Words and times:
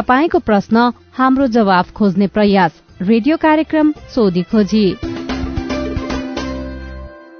तपाईँको 0.00 0.38
प्रश्न 0.38 0.92
हाम्रो 1.14 1.46
जवाफ 1.46 1.92
खोज्ने 1.92 2.26
प्रयास। 2.26 2.72
रेडियो 3.02 3.36
कार्यक्रम 3.36 3.92
सोधी 4.14 4.42
खोजी। 4.42 4.96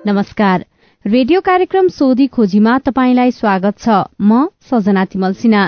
नमस्कार 0.06 0.64
रेडियो 1.04 1.40
कार्यक्रम 1.40 1.86
सोधी 1.88 2.26
खोजीमा 2.26 2.76
तपाईंलाई 2.78 3.30
स्वागत 3.30 3.78
छ। 3.78 3.88
म 4.20 4.44
सजना 4.70 5.04
तिमल 5.04 5.32
सिन्हा। 5.32 5.62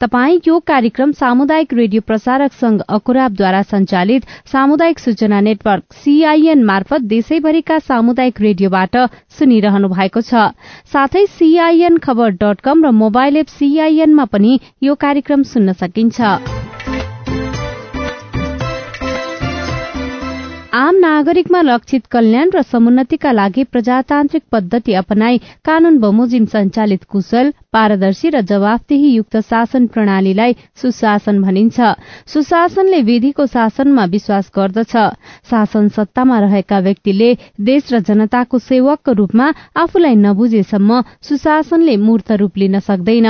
तपाई 0.00 0.38
यो 0.46 0.58
कार्यक्रम 0.62 1.12
सामुदायिक 1.12 1.72
रेडियो 1.74 2.02
प्रसारक 2.06 2.52
संघ 2.52 2.80
अकुराबद्वारा 2.88 3.62
संचालित 3.62 4.26
सामुदायिक 4.46 4.98
सूचना 4.98 5.40
नेटवर्क 5.40 5.94
सीआईएन 5.94 6.62
मार्फत 6.64 7.10
देशैभरिका 7.10 7.78
सामुदायिक 7.82 8.40
रेडियोबाट 8.40 8.96
सुनिरहनु 9.38 9.88
भएको 9.88 10.20
छ। 10.20 10.46
साथै 10.86 11.24
सीआईएन 11.34 11.98
खबर 11.98 12.38
डट 12.38 12.60
कम 12.62 12.86
र 12.86 12.94
मोबाइल 13.02 13.36
एप 13.36 13.50
सीआईएनमा 13.58 14.24
पनि 14.30 14.58
यो 14.82 14.94
कार्यक्रम 14.94 15.42
सुन्न 15.50 15.72
सकिन्छ। 15.82 16.65
आम 20.76 20.96
नागरिकमा 21.00 21.60
लक्षित 21.62 22.06
कल्याण 22.12 22.50
र 22.54 22.60
समुन्नतिका 22.62 23.30
लागि 23.32 23.62
प्रजातान्त्रिक 23.64 24.42
पद्धति 24.52 24.94
अपनाई 24.94 25.38
कानून 25.64 25.96
बमोजिम 25.98 26.44
संचालित 26.52 27.04
कुशल 27.08 27.50
पारदर्शी 27.72 28.28
र 28.30 28.40
जवाफदेही 28.50 29.12
युक्त 29.12 29.36
शासन 29.40 29.86
प्रणालीलाई 29.94 30.52
सुशासन 30.82 31.40
भनिन्छ। 31.42 31.80
सुशासनले 32.32 33.00
विधिको 33.08 33.46
शासनमा 33.46 34.04
विश्वास 34.04 34.50
गर्दछ। 34.56 34.92
शासन 35.50 35.88
सत्तामा 35.96 36.40
रहेका 36.40 36.78
व्यक्तिले 36.78 37.32
देश 37.70 37.92
र 37.92 38.00
जनताको 38.08 38.58
सेवकको 38.60 39.12
रूपमा 39.16 39.48
आफूलाई 39.80 40.14
नबुझेसम्म 40.26 41.00
सुशासनले 41.22 41.96
मूर्त 41.96 42.32
रूप 42.36 42.58
लिन 42.58 42.78
सक्दैन। 42.84 43.28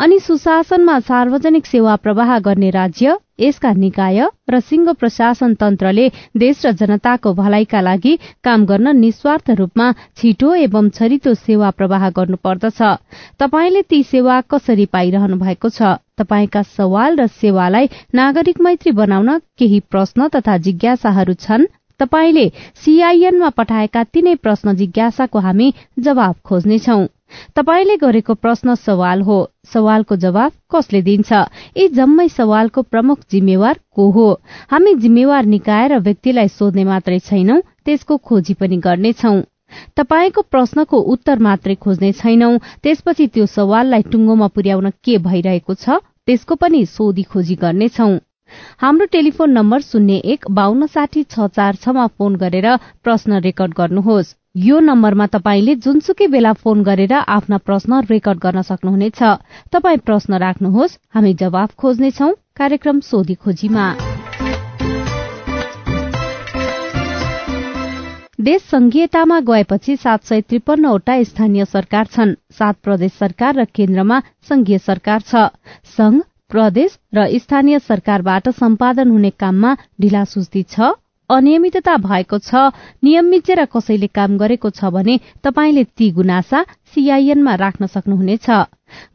अनि 0.00 0.18
सुशासनमा 0.18 0.98
सार्वजनिक 1.04 1.66
सेवा 1.66 1.96
प्रवाह 1.96 2.38
गर्ने 2.40 2.70
राज्य 2.70 3.16
यसका 3.40 3.72
निकाय 3.72 4.20
र 4.50 4.60
सिंह 4.60 4.92
प्रशासन 4.92 5.54
तन्त्रले 5.54 6.08
देश 6.36 6.64
र 6.66 6.72
जनताको 6.72 7.32
भलाइका 7.34 7.80
लागि 7.80 8.16
काम 8.44 8.66
गर्न 8.66 8.96
निस्वार्थ 8.96 9.50
रूपमा 9.60 9.92
छिटो 10.16 10.54
एवं 10.54 10.90
छरितो 10.90 11.34
सेवा 11.34 11.70
प्रवाह 11.70 12.08
गर्नुपर्दछ। 12.10 12.80
तपाईँले 13.38 13.82
ती 13.82 14.02
सेवा 14.02 14.40
कसरी 14.40 14.86
पाइरहनु 14.86 15.36
भएको 15.36 15.68
छ? 15.68 15.96
तपाईँका 16.18 16.62
सवाल 16.62 17.16
र 17.16 17.26
सेवालाई 17.26 17.88
नागरिक 18.14 18.60
मैत्री 18.60 18.92
बनाउन 18.92 19.38
केही 19.58 19.80
प्रश्न 19.90 20.28
तथा 20.28 20.56
जिज्ञासाहरू 20.64 21.34
छन्? 21.34 21.66
तपाईँले 22.00 22.46
सीआईएनमा 22.84 23.48
पठाएका 23.58 24.02
तीनै 24.04 24.34
प्रश्न 24.44 24.74
जिज्ञासाको 24.76 25.38
हामी 25.38 25.72
जवाब 25.98 26.34
खोज्नेछौ। 26.44 26.98
तपाईँले 27.56 27.96
गरेको 27.96 28.34
प्रश्न 28.34 28.74
सवाल 28.74 29.22
हो। 29.22 29.38
सवालको 29.72 30.16
जवाब 30.16 30.52
कसले 30.70 31.00
दिन्छ? 31.02 31.32
यी 31.76 31.88
जम्मै 31.88 32.28
सवालको 32.28 32.82
प्रमुख 32.82 33.18
जिम्मेवार 33.30 33.80
को 33.94 34.10
हो? 34.10 34.28
हामी 34.70 34.94
जिम्मेवार 35.02 35.44
निकाय 35.54 35.88
र 35.88 35.98
व्यक्तिलाई 35.98 36.48
सोध्ने 36.48 36.84
मात्रै 36.84 37.18
छैनौं 37.18 37.60
त्यसको 37.84 38.16
खोजी 38.16 38.54
पनि 38.60 38.76
गर्नेछौ। 38.86 39.34
तपाईँको 39.96 40.42
प्रश्नको 40.52 40.98
उत्तर 41.14 41.38
मात्रै 41.38 41.74
खोज्ने 41.74 42.12
छैनौ 42.12 42.50
त्यसपछि 42.82 43.26
त्यो 43.34 43.46
सवाललाई 43.56 44.02
टुङ्गोमा 44.12 44.48
पुर्याउन 44.54 44.90
के 45.04 45.18
भइरहेको 45.26 45.74
छ 45.74 45.98
त्यसको 46.26 46.54
पनि 46.62 46.84
सोधी 46.86 47.22
खोजी 47.22 47.54
गर्नेछौ। 47.64 48.08
हाम्रो 48.78 49.06
टेलिफोन 49.12 49.50
नम्बर 49.50 49.80
शून्य 49.82 50.14
एक 50.32 50.44
बान्न 50.50 50.86
साठी 50.86 51.22
छ 51.24 51.46
चार 51.56 51.74
छमा 51.76 52.06
फोन 52.06 52.36
गरेर 52.36 52.66
प्रश्न 53.04 53.40
रेकर्ड 53.40 53.72
गर्नुहोस्। 53.76 54.34
यो 54.56 54.78
नम्बरमा 54.80 55.26
तपाईँले 55.26 55.74
जुनसुकै 55.84 56.26
बेला 56.26 56.52
फोन 56.52 56.82
गरेर 56.82 57.12
आफ्ना 57.12 57.56
प्रश्न 57.58 58.00
रेकर्ड 58.10 58.38
गर्न 58.38 58.62
सक्नुहुनेछ। 58.62 59.22
तपाई 59.72 59.96
प्रश्न 60.06 60.38
राख्नुहोस् 60.38 60.98
हामी 61.14 61.32
जवाफ 61.34 61.74
खोज्नेछौ 61.74 62.30
कार्यक्रम 62.56 63.00
सोधी 63.00 63.34
खोजीमा। 63.34 63.86
देश 68.40 68.62
संघीयतामा 68.62 69.38
गएपछि 69.40 69.96
सात 69.96 70.24
सय 70.24 70.40
त्रिपन्नवटा 70.40 71.22
स्थानीय 71.22 71.64
सरकार 71.64 72.06
छन्। 72.06 72.34
सात 72.52 72.76
प्रदेश 72.84 73.12
सरकार 73.12 73.54
र 73.54 73.64
केन्द्रमा 73.74 74.20
संघीय 74.48 74.78
सरकार 74.78 75.20
छ। 75.20 75.50
संघ 75.96 76.22
प्रदेश 76.50 76.98
र 77.14 77.26
स्थानीय 77.38 77.78
सरकारबाट 77.78 78.48
सम्पादन 78.56 79.10
हुने 79.10 79.30
काममा 79.40 79.74
ढिलासुस्ती 80.00 80.62
छ। 80.64 80.92
अनियमितता 81.30 81.96
भएको 81.98 82.38
छ। 82.38 82.70
नियम 83.04 83.24
मिचेर 83.26 83.64
कसैले 83.66 84.06
काम 84.14 84.36
गरेको 84.38 84.70
छ 84.70 84.90
भने 84.94 85.18
तपाईँले 85.44 85.84
ती 85.98 86.10
गुनासा 86.18 86.62
सीआईएनमा 86.94 87.54
राख्न 87.54 87.86
सक्नुहुनेछ। 87.86 88.46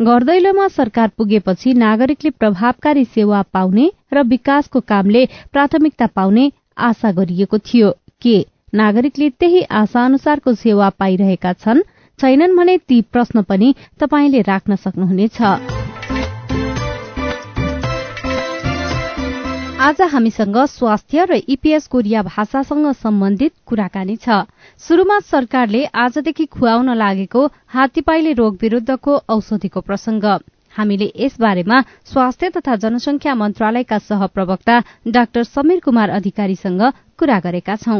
घरदैलोमा 0.01 0.67
सरकार 0.67 1.11
पुगेपछि 1.17 1.73
नागरिकले 1.73 2.31
प्रभावकारी 2.31 3.05
सेवा 3.05 3.41
पाउने 3.53 3.87
र 4.13 4.23
विकासको 4.27 4.79
कामले 4.83 5.25
प्राथमिकता 5.51 6.07
पाउने 6.15 6.51
आशा 6.89 7.11
गरिएको 7.11 7.57
थियो। 7.63 7.91
के 8.21 8.37
नागरिकले 8.75 9.29
त्यही 9.39 9.61
आशा 9.79 10.05
अनुसारको 10.05 10.53
सेवा 10.55 10.89
पाइरहेका 10.99 11.53
छन्? 11.53 11.81
छैनन् 12.19 12.57
भने 12.57 12.77
ती 12.77 13.01
प्रश्न 13.01 13.41
पनि 13.43 13.73
तपाईँले 13.99 14.41
राख्न 14.41 14.75
सक्नुहुनेछ। 14.75 16.00
आज 19.81 20.01
हामीसँग 20.03 20.57
स्वास्थ्य 20.69 21.23
र 21.25 21.35
इपीएस 21.49 21.87
कोरिया 21.87 22.21
भाषासँग 22.23 22.85
सम्बन्धित 22.93 23.51
कुराकानी 23.65 24.15
छ। 24.15 24.29
शुरूमा 24.79 25.17
सरकारले 25.21 25.83
आजदेखि 25.97 26.45
खुवाउन 26.47 26.89
लागेको 26.93 27.45
हात्तीपाइले 27.67 28.33
रोग 28.33 28.57
विरूद्धको 28.61 29.15
औषधिको 29.29 29.81
प्रसंग। 29.81 30.25
हामीले 30.75 31.07
यस 31.15 31.37
बारेमा 31.41 31.79
स्वास्थ्य 32.05 32.49
तथा 32.49 32.75
जनसंख्या 32.75 33.33
मन्त्रालयका 33.35 33.97
सहप्रवक्ता 33.99 34.77
डाक्टर 35.07 35.43
समीर 35.45 35.79
कुमार 35.79 36.09
अधिकारीसँग 36.11 36.81
कुरा 37.19 37.39
गरेका 37.39 37.75
छौं। 37.75 37.99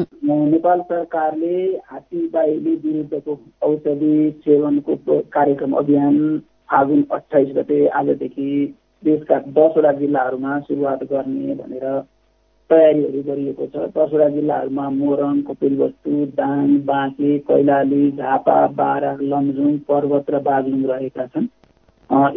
नेपाल 0.53 0.81
सरकारले 0.83 1.55
हात्तीपाइले 1.91 2.75
विरूद्धको 2.85 3.39
औषधि 3.63 4.13
सेवनको 4.45 5.19
कार्यक्रम 5.33 5.73
अभियान 5.81 6.37
फागुन 6.71 7.03
अठाइस 7.11 7.49
गते 7.55 7.85
आजदेखि 7.95 8.51
देशका 9.03 9.38
दसवटा 9.50 9.91
जिल्लाहरूमा 10.00 10.59
सुरुवात 10.59 11.03
गर्ने 11.12 11.56
भनेर 11.56 11.85
तयारीहरू 12.69 13.22
गरिएको 13.23 13.66
छ। 13.66 13.88
दसवटा 13.95 14.28
जिल्लाहरूमा 14.29 14.89
मोरङ 14.89 15.41
कपिलवस्तु 15.41 16.25
दाङ 16.35 16.75
बाँके 16.85 17.38
कैलाली 17.47 18.03
झापा 18.11 18.59
बारा 18.78 19.11
लमजुङ 19.22 19.78
पर्वत 19.88 20.31
र 20.31 20.40
बागलुङ 20.41 20.84
रहेका 20.85 21.25
छन्। 21.25 21.47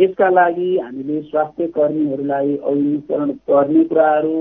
यसका 0.00 0.28
लागि 0.30 0.76
हामीले 0.78 1.20
स्वास्थ्य 1.22 1.66
कर्मीहरूलाई 1.76 2.56
अभिमुखीकरण 2.56 3.30
गर्ने 3.48 3.84
कुराहरू 3.84 4.38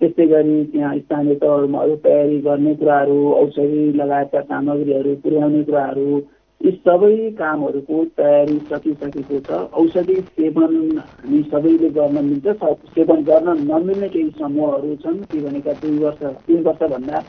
त्यस्तै 0.00 0.26
गरी 0.26 0.64
त्यहाँ 0.64 0.96
स्थानीय 0.98 1.34
तहहरूमा 1.34 1.78
अरू 1.78 1.96
तयारी 2.04 2.38
गर्ने 2.40 2.74
कुराहरू 2.74 3.16
औषधि 3.32 3.82
लगायतका 3.92 4.40
सामग्रीहरू 4.42 5.14
पुर्याउने 5.24 5.62
कुराहरू 5.64 6.20
यी 6.60 6.70
सबै 6.78 7.12
कामहरूको 7.36 7.98
तयारी 8.16 8.56
सकिसकेको 8.70 9.38
छ। 9.40 9.60
औषधि 9.74 10.16
सेवन 10.32 10.74
हामी 10.98 11.42
सबैले 11.52 11.90
गर्न 11.90 12.24
मिल्छ। 12.24 12.56
सेवन 12.90 13.22
गर्न 13.24 13.54
नमिल्ने 13.62 14.08
केही 14.08 14.30
समूहहरू 14.38 14.94
छन्। 15.04 15.22
ती 15.24 15.40
भनेका 15.40 15.72
दुई 15.80 15.98
वर्ष 15.98 16.22
तिन 16.46 16.62
वर्षभन्दा 16.64 17.20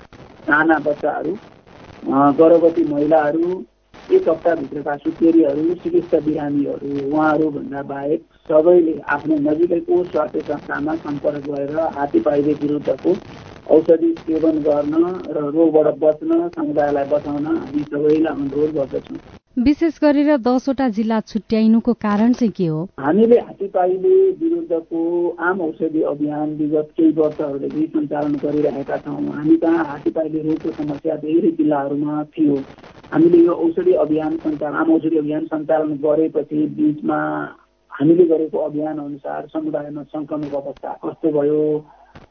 साना 0.47 0.77
बच्चाहरू 0.85 1.35
गर्भवती 2.37 2.83
महिलाहरू 2.85 3.49
एक 4.09 4.27
हप्ताभित्रका 4.29 4.95
सुतेरीहरू 4.97 5.73
चिकित्सा 5.83 6.19
बिरामीहरू 6.19 6.89
उहाँहरूभन्दा 7.07 7.81
बाहेक 7.87 8.23
सबैले 8.49 8.99
आफ्नो 9.09 9.35
नजिकैको 9.41 10.03
स्वास्थ्य 10.05 10.41
संस्थामा 10.43 10.95
सम्पर्क 10.97 11.45
गरेर 11.45 11.79
हात्तीपाइले 11.97 12.53
विरुद्धको 12.61 13.13
औषधि 13.67 14.13
सेवन 14.19 14.57
गर्न 14.61 14.93
र 15.29 15.49
रोगबाट 15.51 15.87
बच्न 15.99 16.49
समुदायलाई 16.55 17.05
बचाउन 17.05 17.45
हामी 17.45 17.83
सबैलाई 17.83 18.33
अनुरोध 18.33 18.73
गर्दछौँ। 18.73 19.19
विशेष 19.57 19.99
गरेर 20.03 20.37
दसवटा 20.37 20.87
जिल्ला 20.89 21.19
छुट्याइनुको 21.19 21.93
कारण 21.93 22.33
चाहिँ 22.33 22.51
के 22.51 22.67
हो? 22.67 22.87
हामीले 22.99 23.39
हात्तीपाइले 23.39 24.15
विरुद्धको 24.31 25.01
आम 25.39 25.61
औषधि 25.61 26.01
अभियान 26.01 26.55
विगत 26.55 26.89
केही 26.97 27.11
वर्षहरूदेखि 27.11 27.85
सञ्चालन 27.87 28.35
गरिरहेका 28.43 28.97
छौँ। 28.97 29.31
हामी 29.31 29.55
कहाँ 29.55 29.85
हात्तीपाइले 29.85 30.39
रोगको 30.39 30.71
समस्या 30.71 31.15
धेरै 31.15 31.51
जिल्लाहरूमा 31.51 32.23
थियो। 32.23 32.55
हामीले 33.11 33.45
यो 33.45 33.53
औषधि 33.53 33.93
अभियान 33.93 34.37
सञ्चालन 34.37 34.75
आम 34.75 34.93
औषधि 34.93 35.17
अभियान 35.17 35.45
सञ्चालन 35.45 35.95
गरेपछि 36.03 36.65
बिचमा 36.77 37.19
हामीले 37.91 38.25
गरेको 38.25 38.57
अभियान 38.57 38.97
अनुसार 38.97 39.47
समुदायमा 39.53 40.03
सङ्क्रमणको 40.03 40.57
अवस्था 40.57 40.99
कस्तो 41.05 41.31
भयो? 41.31 41.61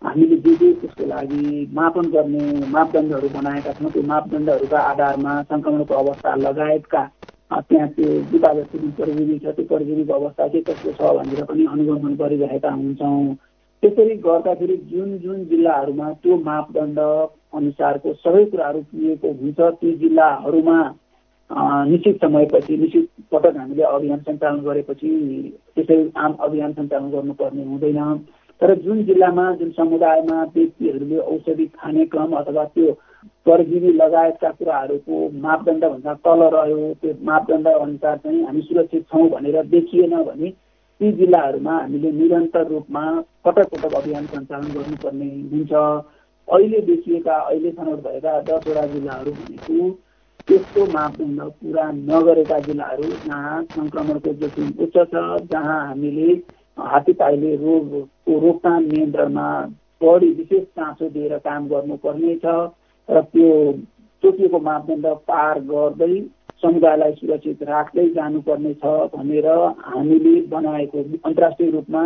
हामीले 0.03 0.37
जे 0.37 0.55
जे 0.57 0.73
त्यसको 0.81 1.07
लागि 1.07 1.69
मापन 1.75 2.07
गर्ने 2.11 2.45
मापदण्डहरू 2.69 3.29
बनाएका 3.29 3.73
छौँ 3.73 3.91
त्यो 3.93 4.03
मापदण्डहरूका 4.07 4.79
आधारमा 4.91 5.33
सङ्क्रमणको 5.45 5.95
अवस्था 5.95 6.35
लगायतका 6.41 7.03
त्यहाँ 7.51 7.89
त्यो 7.89 8.09
विभागको 8.33 8.79
जुन 8.79 8.91
प्रविधि 8.99 9.39
छ 9.39 9.55
त्यो 9.57 9.65
प्रविधिको 9.67 10.13
अवस्था 10.15 10.47
के 10.49 10.61
कस्तो 10.63 10.93
छ 10.93 11.13
भनेर 11.19 11.45
पनि 11.45 11.67
अनुगमन 11.67 12.15
गरिरहेका 12.17 12.71
हुन्छौँ। 12.71 13.35
त्यसरी 13.83 14.15
गर्दाखेरि 14.25 14.77
जुन 14.89 15.17
जुन 15.19 15.45
जिल्लाहरूमा 15.51 16.11
त्यो 16.23 16.37
मापदण्ड 16.49 16.99
अनुसारको 17.59 18.13
सबै 18.25 18.45
कुराहरू 18.51 18.81
पुगेको 18.89 19.33
हुन्छ 19.41 19.61
ती 19.81 19.93
जिल्लाहरूमा 19.99 20.79
निश्चित 21.91 22.21
समयपछि 22.25 22.77
निश्चित 22.77 23.09
पटक 23.33 23.57
हामीले 23.57 23.83
अभियान 23.85 24.19
सञ्चालन 24.21 24.61
गरेपछि 24.63 25.11
त्यसै 25.75 25.99
आम 26.17 26.33
अभियान 26.41 26.73
सञ्चालन 26.73 27.11
गर्नुपर्ने 27.11 27.65
हुँदैन। 27.65 27.99
तर 28.61 28.75
जुन 28.79 29.03
जिल्लामा 29.05 29.45
जुन 29.57 29.71
समुदायमा 29.73 30.43
व्यक्तिहरूले 30.55 31.19
औषधि 31.27 31.67
खाने 31.77 32.05
क्रम 32.07 32.33
अथवा 32.37 32.65
त्यो 32.75 32.93
परजीवी 33.47 33.93
लगायतका 33.95 34.51
कुराहरूको 34.51 35.17
मापदण्डभन्दा 35.41 36.15
तल 36.25 36.43
रह्यो 36.55 36.93
त्यो 37.01 37.15
मापदण्ड 37.25 37.69
अनुसार 37.69 38.17
चाहिँ 38.17 38.45
हामी 38.45 38.63
सुरक्षित 38.63 39.07
छौँ 39.09 39.29
भनेर 39.31 39.63
देखिएन 39.67 40.17
भने 40.23 40.51
ती 41.01 41.13
जिल्लाहरूमा 41.13 41.79
हामीले 41.79 42.11
निरन्तर 42.13 42.67
रूपमा 42.69 43.05
पटक 43.45 43.69
पटक 43.75 43.95
अभियान 43.97 44.27
सञ्चालन 44.27 44.73
गर्नुपर्ने 44.73 45.31
हुन्छ। 45.53 45.73
अहिले 46.49 46.81
देखिएका 46.83 47.35
अहिले 47.41 47.71
छनौट 47.73 47.99
भएका 48.05 48.41
दसवटा 48.43 48.87
जिल्लाहरू 48.87 49.33
भनेको 49.33 49.91
त्यस्तो 50.49 50.87
मापदण्ड 50.93 51.41
पुरा 51.41 51.91
नगरेका 51.93 52.59
जिल्लाहरू 52.69 53.09
जहाँ 53.27 53.63
सङ्क्रमणको 53.65 54.33
जोखिम 54.41 54.73
उच्च 54.85 54.97
छ 55.13 55.27
जहाँ 55.53 55.81
हामीले 55.87 56.35
हात्तीपाइले 56.79 57.55
रोगको 57.57 58.39
रोकथाम 58.41 58.83
नियन्त्रणमा 58.85 59.49
बढी 60.01 60.31
विशेष 60.33 60.63
चासो 60.73 61.09
दिएर 61.11 61.37
काम 61.41 61.69
गर्नुपर्ने 61.69 62.35
छ 62.37 62.55
र 63.09 63.21
त्यो 63.29 63.51
तोकिएको 64.23 64.59
मापदण्ड 64.63 65.07
पार 65.29 65.61
गर्दै 65.67 66.15
समुदायलाई 66.63 67.13
सुरक्षित 67.15 67.63
राख्दै 67.67 68.09
जानुपर्ने 68.15 68.75
छ 68.77 68.97
भनेर 69.13 69.47
हामीले 69.85 70.35
बनाएको 70.49 71.05
अन्तर्राष्ट्रिय 71.23 71.71
रूपमा 71.71 72.05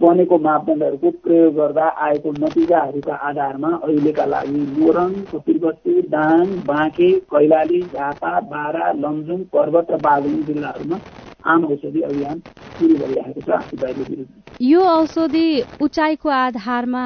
बनेको 0.00 0.38
मापदण्डहरूको 0.40 1.10
प्रयोग 1.20 1.54
गर्दा 1.54 1.88
आएको 2.02 2.30
नतिजाहरूका 2.34 3.14
आधारमा 3.24 3.70
अहिलेका 3.78 4.24
लागि 4.26 4.62
मोरङ 4.76 5.12
कपिलवस्तु 5.32 5.96
दाङ 6.10 6.54
बाँके 6.66 7.10
कैलाली 7.28 7.82
झापा 7.90 8.32
बारा 8.48 8.92
लमजुङ 8.98 9.44
पर्वत 9.52 9.90
र 9.90 10.00
बागलुङ 10.02 10.40
जिल्लाहरूमा 10.44 11.00
आम 11.44 11.64
औषधि 11.64 12.00
अभियान 12.00 12.38
सुरु 12.78 12.94
गरिरहेको 12.98 13.40
छ। 13.40 13.48
हात्तीबारीको 13.50 14.04
विरुद्ध 14.10 14.30
यो 14.62 14.80
औषधि 14.80 15.46
उचाइको 15.82 16.28
आधारमा 16.28 17.04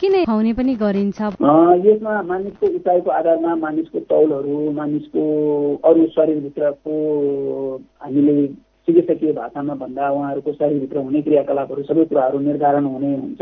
किन 0.00 0.12
खुवाउने 0.24 0.52
पनि 0.52 0.74
गरिन्छ? 0.76 1.20
यसमा 1.86 2.22
मानिसको 2.22 2.66
उचाइको 2.76 3.10
आधारमा 3.10 3.54
मानिसको 3.56 3.98
तौलहरू 4.10 4.70
मानिसको 4.72 5.22
अरू 5.84 6.06
शरीरभित्रको 6.16 6.94
हामीले 8.02 8.46
चिकित्सकीय 8.88 9.32
भाषामा 9.32 9.74
भन्दा 9.74 10.10
उहाँहरूको 10.10 10.52
शरीरभित्र 10.52 10.98
हुने 10.98 11.22
क्रियाकलापहरू 11.22 11.82
सबै 11.82 12.04
कुराहरू 12.04 12.38
निर्धारण 12.38 12.84
हुने 12.84 13.14
हुन्छ। 13.14 13.40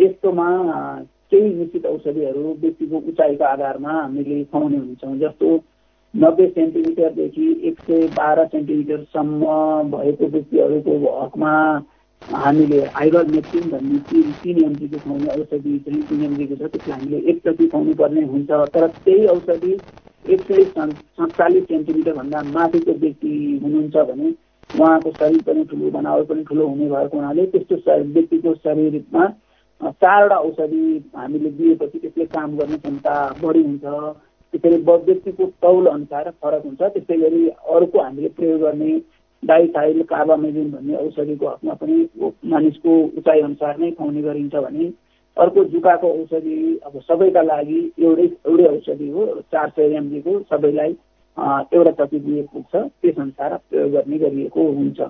यस्तोमा 0.00 0.48
केही 1.32 1.54
निश्चित 1.54 1.86
औषधिहरू 1.86 2.44
व्यक्तिको 2.60 2.96
उचाइको 3.08 3.44
आधारमा 3.44 3.92
हामीले 3.92 4.44
खुवाउने 4.44 4.76
हुन्छौँ 4.76 5.16
जस्तो 5.18 5.48
नब्बे 6.14 6.46
सेन्टिमिटरदेखि 6.48 7.46
एक 7.68 7.78
सय 7.80 8.06
बाह्र 8.16 8.44
सेन्टिमिटरसम्म 8.46 9.40
भएको 9.90 10.26
व्यक्तिहरूको 10.26 11.20
हकमा 11.20 11.52
हामीले 12.22 12.78
हाइबर 12.94 13.26
मेक्सिन 13.26 13.70
भन्ने 13.70 13.98
तिन 14.08 14.32
तिन 14.42 14.64
एमजीको 14.64 14.98
खुवाउने 14.98 15.28
औषधि 15.32 15.78
चाहिँ 15.78 16.02
तिन 16.08 16.24
एमजीको 16.24 16.56
छ 16.56 16.70
त्यसलाई 16.72 16.98
हामीले 16.98 17.18
एकचोटि 17.30 17.66
खुवाउनु 17.68 17.94
पर्ने 18.00 18.22
हुन्छ। 18.32 18.50
तर 18.74 18.86
त्यही 19.04 19.26
औषधि 19.34 19.72
एक 20.24 20.40
सय 20.48 20.64
सत्तालिस 20.64 21.64
सेन्टिमिटरभन्दा 21.64 22.42
माथिको 22.52 22.92
व्यक्ति 23.04 23.34
हुनुहुन्छ 23.62 23.96
भने 24.10 24.34
उहाँको 24.74 25.10
शरीर 25.10 25.42
पनि 25.42 25.64
ठुलो 25.64 25.90
बनावट 25.90 26.26
पनि 26.28 26.44
ठुलो 26.48 26.66
हुने 26.68 26.88
भएको 26.88 27.16
हुनाले 27.16 27.46
त्यस्तो 27.52 27.76
व्यक्तिको 28.14 28.54
शरीरमा 28.54 29.26
चारवटा 30.02 30.36
औषधि 30.38 30.82
हामीले 31.16 31.50
दिएपछि 31.58 31.98
त्यसले 31.98 32.24
काम 32.34 32.56
गर्ने 32.58 32.76
क्षमता 32.78 33.14
बढी 33.42 33.62
हुन्छ। 33.62 33.84
त्यसरी 34.52 34.76
व्यक्तिको 34.86 35.44
तौल 35.62 35.86
अनुसार 35.86 36.30
फरक 36.42 36.64
हुन्छ। 36.64 36.80
त्यस्तै 36.82 37.16
गरी 37.18 37.48
अर्को 37.48 38.00
हामीले 38.00 38.28
प्रयोग 38.36 38.60
गर्ने 38.60 38.92
डाइथाइल 39.42 40.02
कार्बामेजिन 40.02 40.70
भन्ने 40.70 40.94
औषधिको 40.96 41.48
हकमा 41.48 41.74
पनि 41.80 41.96
मानिसको 42.46 42.94
उचाइ 43.18 43.40
अनुसार 43.40 43.78
नै 43.78 43.90
खुवाउने 43.90 44.22
गरिन्छ 44.22 44.54
भने 44.56 44.90
अर्को 45.36 45.64
जुकाको 45.64 46.08
औषधि 46.12 46.56
अब 46.86 47.00
सबैका 47.00 47.42
लागि 47.42 47.80
एउटै 47.98 48.24
एउटै 48.24 48.64
औषधि 48.66 49.08
हो। 49.10 49.26
चार 49.52 49.68
सय 49.76 49.94
एमजीको 49.96 50.38
सबैलाई 50.50 50.96
एउटा 51.72 51.90
चटी 51.98 52.18
दिए 52.20 52.42
पुग्छ 52.52 52.74
त्यस 52.74 53.18
अनुसार 53.18 53.56
प्रयोग 53.70 53.90
गर्ने 53.92 54.18
गरिएको 54.18 54.62
हुन्छ। 54.72 55.00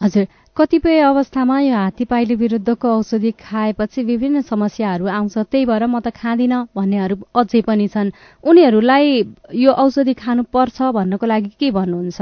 हजुर 0.00 0.24
कतिपय 0.56 0.98
अवस्थामा 1.00 1.58
यो 1.60 1.74
हात्तीपाइले 1.74 2.34
विरुद्धको 2.34 2.88
औषधि 2.88 3.30
खाएपछि 3.40 4.02
विभिन्न 4.02 4.40
समस्याहरू 4.42 5.06
आउँछ 5.08 5.38
त्यही 5.38 5.64
भएर 5.66 5.86
म 5.86 6.00
त 6.00 6.14
खाँदिनँ 6.14 6.66
भन्नेहरू 6.76 7.16
अझै 7.34 7.60
पनि 7.66 7.86
छन्। 7.88 8.10
उनीहरूलाई 8.44 9.06
यो 9.54 9.72
औषधि 9.74 10.14
खानुपर्छ 10.14 10.78
भन्नको 10.94 11.26
लागि 11.26 11.50
के 11.58 11.70
भन्नुहुन्छ? 11.70 12.20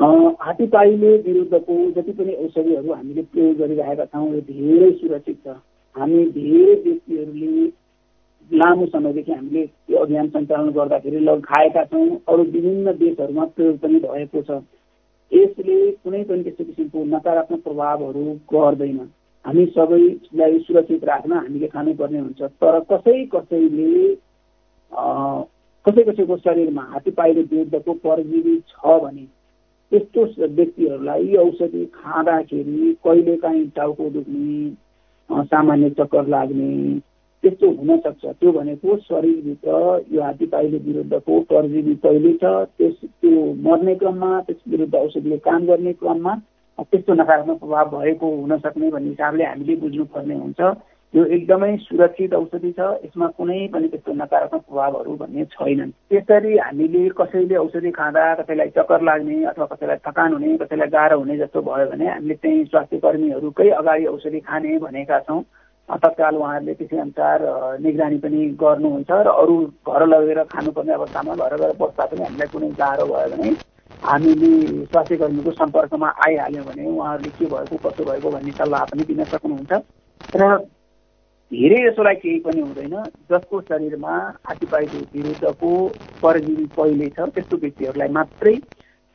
हात्तीपाईले 0.00 1.10
विरुद्धको 1.26 1.74
जति 1.92 2.12
पनि 2.12 2.32
औषधिहरू 2.44 2.92
हामीले 2.92 3.22
प्रयोग 3.32 3.56
गरिरहेका 3.56 4.04
छौँ 4.04 4.28
यो 4.34 4.40
धेरै 4.40 4.90
सुरक्षित 5.00 5.36
छ। 5.44 5.56
हामी 5.96 6.24
धेरै 6.30 6.74
व्यक्तिहरूले 6.84 7.66
लामो 8.50 8.86
समयदेखि 8.86 9.32
हामीले 9.32 9.62
यो 9.90 9.96
अभियान 9.98 10.28
सञ्चालन 10.28 10.70
गर्दाखेरि 10.72 11.18
खाएका 11.44 11.84
छौँ। 11.84 12.08
अरू 12.28 12.42
विभिन्न 12.44 12.92
देशहरूमा 12.96 13.44
प्रयोग 13.56 13.78
पनि 13.78 13.98
भएको 14.00 14.42
छ। 14.42 14.60
यसले 15.32 15.76
कुनै 15.92 16.22
पनि 16.24 16.42
त्यस्तो 16.42 16.64
किसिमको 16.64 17.04
नकारात्मक 17.04 17.60
प्रभावहरू 17.62 18.24
गर्दैन। 18.52 18.98
हामी 19.44 19.66
सबैलाई 19.66 20.58
सुरक्षित 20.58 21.04
राख्न 21.04 21.32
हामीले 21.32 21.66
खानुपर्ने 21.66 22.18
हुन्छ। 22.18 22.42
तर 22.42 22.80
कसै 22.90 23.24
कसैले 23.24 23.92
कसै 25.86 26.02
कसैको 26.02 26.36
शरीरमा 26.36 26.82
हात्तीपाइले 26.82 27.42
विरुद्धको 27.42 27.92
परजीवी 28.04 28.56
छ 28.70 28.98
भने 29.02 29.26
त्यस्तो 29.92 30.22
व्यक्तिहरूलाई 30.54 31.34
औषधि 31.36 31.84
खाँदाखेरि 31.94 32.96
कहिलेकाहीँ 33.04 33.66
टाउको 33.76 34.08
दुख्ने 34.10 35.44
सामान्य 35.44 35.90
चक्कर 35.90 36.26
लाग्ने 36.28 36.70
त्यस्तो 37.46 37.70
हुनसक्छ। 37.70 38.24
त्यो 38.26 38.52
भनेको 38.52 38.96
शरीरभित्र 39.06 39.70
यो 40.10 40.22
हात्तीपाइले 40.22 40.78
विरुद्धको 40.86 41.40
परजीवी 41.46 41.94
पहिले 42.02 42.32
छ 42.42 42.44
त्यस 42.74 42.98
त्यो 43.22 43.42
मर्ने 43.62 43.94
क्रममा 44.02 44.30
त्यस 44.46 44.60
विरुद्ध 44.68 44.94
औषधिले 44.96 45.38
काम 45.46 45.66
गर्ने 45.66 45.92
क्रममा 46.02 46.34
त्यस्तो 46.78 47.14
नकारात्मक 47.14 47.58
प्रभाव 47.60 47.86
भएको 47.94 48.26
हुनसक्ने 48.36 48.90
भन्ने 48.90 49.08
हिसाबले 49.08 49.44
हामीले 49.44 49.76
बुझ्नुपर्ने 49.78 50.34
हुन्छ। 50.34 50.60
यो 51.14 51.24
एकदमै 51.24 51.76
सुरक्षित 51.80 52.34
औषधि 52.34 52.70
छ 52.78 52.80
यसमा 53.04 53.26
कुनै 53.38 53.58
पनि 53.72 53.88
त्यस्तो 53.88 54.12
नकारात्मक 54.12 54.62
प्रभावहरू 54.68 55.14
भन्ने 55.16 55.44
छैनन्। 55.54 55.90
त्यसरी 56.10 56.56
हामीले 56.58 57.08
कसैले 57.16 57.56
औषधि 57.56 57.90
खाँदा 57.90 58.24
कसैलाई 58.42 58.70
चक्कर 58.76 59.02
लाग्ने 59.08 59.36
अथवा 59.44 59.66
कसैलाई 59.72 59.96
थकान 60.02 60.32
हुने 60.32 60.56
कसैलाई 60.58 60.88
गाह्रो 60.90 61.18
हुने 61.18 61.36
जस्तो 61.38 61.62
भयो 61.62 61.86
भने 61.90 62.06
हामीले 62.10 62.34
चाहिँ 62.34 62.64
स्वास्थ्य 62.64 62.98
कर्मीहरूकै 63.06 63.68
अगाडि 63.80 64.04
औषधि 64.06 64.40
खाने 64.40 64.78
भनेका 64.82 65.18
छौँ। 65.24 65.40
तत्काल 65.88 66.36
उहाँहरूले 66.36 66.74
त्यसै 66.74 66.98
अनुसार 66.98 67.42
निगरानी 67.80 68.18
पनि 68.18 68.38
गर्नुहुन्छ 68.58 69.10
र 69.10 69.28
अरू 69.32 69.54
घर 69.86 70.06
लगेर 70.06 70.42
खानुपर्ने 70.44 70.92
अवस्थामा 70.92 71.34
घर 71.36 71.56
गएर 71.56 71.72
बस्दा 71.78 72.04
पनि 72.06 72.22
हामीलाई 72.22 72.48
कुनै 72.48 72.70
गाह्रो 72.74 73.06
भयो 73.06 73.30
भने 73.30 73.50
हामीले 74.02 74.50
स्वास्थ्य 74.86 75.16
कर्मीको 75.16 75.52
सम्पर्कमा 75.52 76.08
आइहाल्यौँ 76.26 76.64
भने 76.66 76.86
उहाँहरूले 76.86 77.30
के 77.30 77.46
भएको 77.46 77.76
कसो 77.86 78.04
भएको 78.04 78.30
भन्ने 78.30 78.52
सल्लाह 78.52 78.84
पनि 78.90 79.04
दिन 79.04 79.24
सक्नुहुन्छ। 79.24 79.72
र 80.34 80.42
धेरै 81.52 81.78
जसोलाई 81.86 82.14
केही 82.22 82.38
पनि 82.40 82.60
हुँदैन। 82.60 82.94
जसको 83.30 83.60
शरीरमा 83.70 84.14
हात्तीपाइको 84.42 84.98
विरुद्धको 85.14 85.70
परजीवी 86.22 86.66
पहिले 86.76 87.08
छ 87.10 87.30
त्यस्तो 87.30 87.56
व्यक्तिहरूलाई 87.56 88.08
मात्रै 88.10 88.54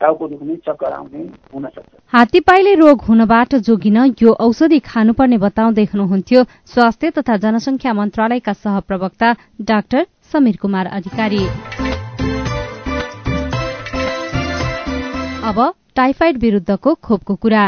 टाउको 0.02 0.28
दुख्ने 0.28 0.56
चक्कर 0.66 0.92
आउने 0.92 1.22
हुन 1.54 1.66
सक्छ 1.66 1.90
हात्तीपाइले 2.12 2.74
रोग 2.74 3.02
हुनबाट 3.02 3.54
जोगिन 3.66 3.98
यो 4.22 4.32
औषधि 4.40 4.78
खानुपर्ने 4.84 5.38
बताउँदै 5.38 5.84
हुनुहुन्थ्यो। 5.92 6.42
स्वास्थ्य 6.66 7.10
तथा 7.10 7.36
जनसंख्या 7.44 7.92
मन्त्रालयका 7.94 8.52
सहप्रवक्ता 8.54 9.34
डाक्टर 9.62 10.06
समीर 10.32 10.56
कुमार 10.62 10.86
अधिकारी। 10.98 11.44
अब 15.44 15.58
टाइफाइड 15.96 16.38
विरुद्धको 16.38 16.94
खोपको 17.02 17.34
कुरा। 17.36 17.64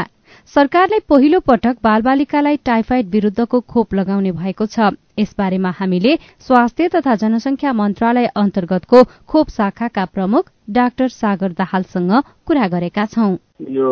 सरकारले 0.53 0.97
पहिलो 1.09 1.39
पटक 1.41 1.77
बालबालिकालाई 1.83 2.57
टाइफाइड 2.65 3.07
विरूद्धको 3.11 3.59
खोप 3.65 3.93
लगाउने 3.93 4.31
भएको 4.31 4.65
छ। 4.65 4.93
यसबारेमा 5.19 5.71
हामीले 5.79 6.15
स्वास्थ्य 6.39 6.87
तथा 6.95 7.15
जनसंख्या 7.15 7.73
मन्त्रालय 7.73 8.25
अन्तर्गतको 8.35 9.03
खोप 9.25 9.49
शाखाका 9.49 10.05
प्रमुख 10.13 10.51
डाक्टर 10.69 11.07
सागर 11.09 11.51
दाहालसँग 11.57 12.11
कुरा 12.45 12.67
गरेका 12.67 13.05
छौं। 13.13 13.31
यो 13.71 13.89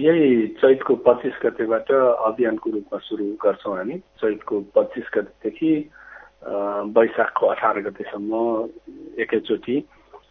यही 0.00 0.46
चैतको 0.56 0.94
पच्चिस 1.04 1.38
गतेबाट 1.44 1.92
अभियानको 1.92 2.70
रूपमा 2.70 2.98
सुरु 3.04 3.24
गर्छौँ 3.44 3.76
हामी। 3.76 3.98
चैतको 4.24 4.60
पच्चिस 4.74 5.06
गतेदेखि 5.14 5.72
वैशाखको 6.96 7.46
अठार 7.46 7.80
गतेसम्म 7.86 8.32
एकैचोटि 9.22 9.80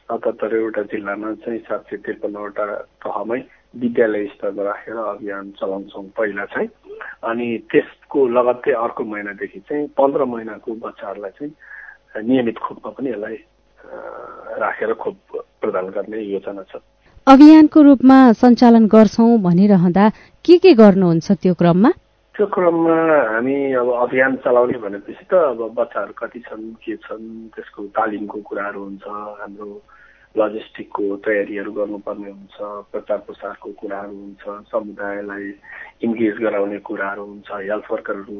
सतहत्तरवटा 0.09 0.81
जिल्लामा 0.91 1.33
चाहिँ 1.45 1.59
सात 1.69 1.85
सय 1.89 1.97
त्रिपन्नवटा 2.05 2.65
तहमै 3.05 3.39
विद्यालय 3.73 4.25
स्तरमा 4.33 4.63
राखेर 4.63 4.97
अभियान 4.97 5.51
चलाउँछौँ 5.59 6.03
पहिला 6.17 6.45
चाहिँ। 6.53 6.69
अनि 7.29 7.47
त्यसको 7.71 8.19
लगत्तै 8.37 8.71
अर्को 8.71 9.03
महिनादेखि 9.03 9.59
चाहिँ 9.69 9.87
पन्ध्र 9.97 10.25
महिनाको 10.25 10.69
बच्चाहरूलाई 10.85 11.31
चाहिँ 11.39 12.25
नियमित 12.27 12.57
खोपमा 12.57 12.89
पनि 12.93 13.09
यसलाई 13.09 13.37
राखेर 14.61 14.93
खोप 14.93 15.17
प्रदान 15.61 15.85
गर्ने 15.95 16.19
योजना 16.21 16.63
छ। 16.69 16.81
अभियानको 17.27 17.81
रूपमा 17.81 18.17
सञ्चालन 18.35 18.85
गर्छौं 18.93 19.31
भनिरहँदा 19.41 20.05
के 20.45 20.57
के 20.59 20.73
गर्नुहुन्छ 20.75 21.31
त्यो 21.41 21.53
क्रममा? 21.55 21.91
त्यो 22.35 22.45
क्रममा 22.49 22.97
हामी 23.33 23.55
अब 23.79 23.89
अभियान 24.03 24.35
चलाउने 24.45 24.77
भनेपछि 24.83 25.25
त 25.29 25.33
अब 25.33 25.59
बच्चाहरू 25.77 26.13
कति 26.17 26.39
छन् 26.45 26.73
के 26.81 26.95
छन् 27.05 27.25
त्यसको 27.55 27.81
तालिमको 27.93 28.37
कुराहरू 28.41 28.79
हुन्छ 28.83 29.05
हाम्रो 29.41 29.69
लजिस्टिकको 30.35 31.15
तयारीहरू 31.21 31.71
गर्नुपर्ने 31.73 32.29
हुन्छ 32.29 32.57
प्रचार 32.91 33.17
प्रसारको 33.23 33.71
कुराहरू 33.75 34.15
हुन्छ 34.15 34.69
समुदायलाई 34.69 35.49
इन्गेज 36.03 36.37
गराउने 36.39 36.79
कुराहरू 36.83 37.25
हुन्छ 37.25 37.51
हेल्थ 37.51 37.91
वर्करहरू 37.91 38.37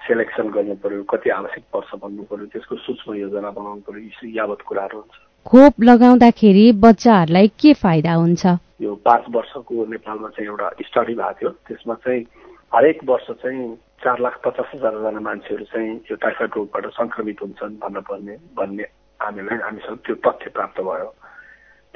सेलेक्सन 0.00 0.48
गर्नु 0.50 0.74
पर्यो 0.78 1.02
कति 1.06 1.30
आवश्यक 1.32 1.64
पर्छ 1.72 1.94
भन्नु 1.96 2.22
पर्यो 2.26 2.46
त्यसको 2.48 2.76
सूक्ष्म 2.80 3.14
योजना 3.16 3.50
बनाउनु 3.52 3.80
पर्यो 3.82 4.02
यी 4.02 4.36
यावत 4.38 4.62
कुराहरू 4.66 4.98
हुन्छ 4.98 5.26
खोप 5.46 5.80
लगाउँदाखेरि 5.82 6.64
बच्चाहरूलाई 6.78 7.48
के 7.56 7.72
फाइदा 7.76 8.14
हुन्छ 8.16 8.58
यो 8.80 8.94
पाँच 9.04 9.30
वर्षको 9.30 9.84
नेपालमा 9.88 10.28
चाहिँ 10.30 10.48
एउटा 10.48 10.70
स्टडी 10.82 11.14
भएको 11.14 11.34
थियो 11.34 11.50
त्यसमा 11.66 11.94
चाहिँ 12.00 12.24
हरेक 12.72 13.04
वर्ष 13.04 13.30
चाहिँ 13.36 13.74
चार 14.00 14.20
लाख 14.20 14.40
पचास 14.44 14.74
हजारजना 14.74 15.20
मान्छेहरू 15.20 15.64
चाहिँ 15.66 15.94
यो 16.10 16.16
टाइफाइड 16.18 16.50
रोगबाट 16.56 16.90
सङ्क्रमित 16.92 17.42
हुन्छन् 17.42 17.78
भन्न 17.78 18.00
पर्ने 18.04 18.36
भन्ने 18.56 18.86
हामीलाई 19.20 19.58
हामीसँग 19.60 19.98
त्यो 20.00 20.14
तथ्य 20.22 20.50
प्राप्त 20.50 20.80
भयो 20.82 21.08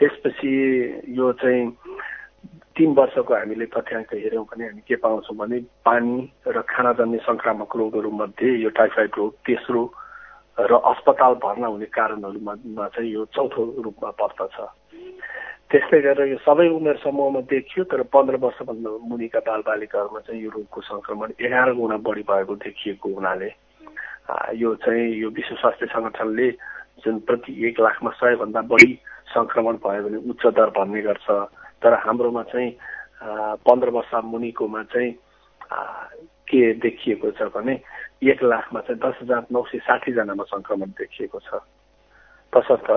त्यसपछि 0.02 0.50
यो 1.14 1.32
चाहिँ 1.34 1.70
तिन 2.74 2.90
वर्षको 2.92 3.34
हामीले 3.34 3.66
तथ्याङ्क 3.70 4.14
हेऱ्यौँ 4.16 4.44
भने 4.44 4.64
हामी 4.66 4.82
के 4.82 4.96
पाउँछौँ 4.98 5.36
भने 5.36 5.58
पानी 5.86 6.14
र 6.48 6.60
खानाजन्य 6.66 7.18
सङ्क्रामक 7.22 7.76
रोगहरू 7.76 8.10
मध्ये 8.12 8.50
यो 8.58 8.70
टाइफाइड 8.74 9.10
रोग 9.16 9.32
तेस्रो 9.46 9.82
र 10.58 10.72
अस्पताल 10.84 11.34
भर्ना 11.38 11.66
हुने 11.68 11.86
कारणहरूमा 11.88 12.86
चाहिँ 12.88 13.10
यो 13.12 13.24
चौथो 13.30 13.62
रूपमा 13.78 14.10
पर्दछ। 14.18 14.56
त्यसले 15.70 16.00
गर्दा 16.02 16.24
यो 16.26 16.38
सबै 16.42 16.68
उमेर 16.68 16.96
समूहमा 16.98 17.40
देखियो 17.46 17.84
तर 17.86 18.02
पन्ध्र 18.10 18.36
वर्षभन्दा 18.42 18.90
मुनिका 19.06 19.40
बालबालिकाहरूमा 19.40 20.20
चाहिँ 20.20 20.42
यो 20.42 20.50
रोगको 20.50 20.80
सङ्क्रमण 20.82 21.38
एघार 21.38 21.72
गुणा 21.72 21.96
बढी 22.02 22.22
भएको 22.26 22.54
देखिएको 22.58 23.08
हुनाले 23.14 23.50
यो 24.56 24.74
चाहिँ 24.82 25.06
यो 25.14 25.28
विश्व 25.30 25.54
स्वास्थ्य 25.56 25.86
सङ्गठनले 25.86 26.48
जुन 26.98 27.18
प्रति 27.26 27.52
एक 27.68 27.80
लाखमा 27.80 28.10
सयभन्दा 28.20 28.60
बढी 28.68 28.92
सङ्क्रमण 29.34 29.76
भयो 29.84 30.02
भने 30.04 30.18
उच्च 30.30 30.46
दर 30.56 30.70
भन्ने 30.76 31.02
गर्छ। 31.02 31.28
तर 31.82 31.94
हाम्रोमा 32.04 32.42
चाहिँ 32.52 32.70
पन्ध्र 33.66 33.88
वर्ष 33.96 34.14
मुनिकोमा 34.24 34.82
चाहिँ 34.92 35.10
के 36.48 36.62
देखिएको 36.84 37.30
छ 37.38 37.50
भने 37.54 37.74
एक 38.30 38.42
लाखमा 38.42 38.80
चाहिँ 38.86 39.00
दस 39.00 39.18
हजार 39.22 39.46
नौ 39.52 39.62
सय 39.70 39.78
साठीजनामा 39.88 40.44
सङ्क्रमण 40.52 40.90
देखिएको 41.00 41.38
छ। 41.40 41.60
तसर्थ 42.52 42.88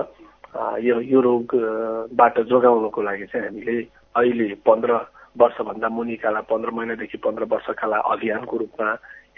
यो 0.84 1.00
यो 1.00 1.20
रोगबाट 1.20 2.38
जोगाउनको 2.48 3.02
लागि 3.02 3.26
चाहिँ 3.32 3.46
हामीले 3.46 3.76
अहिले 4.14 4.54
पन्ध्र 4.66 4.92
वर्षभन्दा 5.38 5.88
मुनिकालाई 5.88 6.48
पन्ध्र 6.50 6.70
महिनादेखि 6.70 7.18
पन्ध्र 7.24 7.44
वर्षकालाई 7.52 8.00
अभियानको 8.12 8.56
रूपमा 8.56 8.88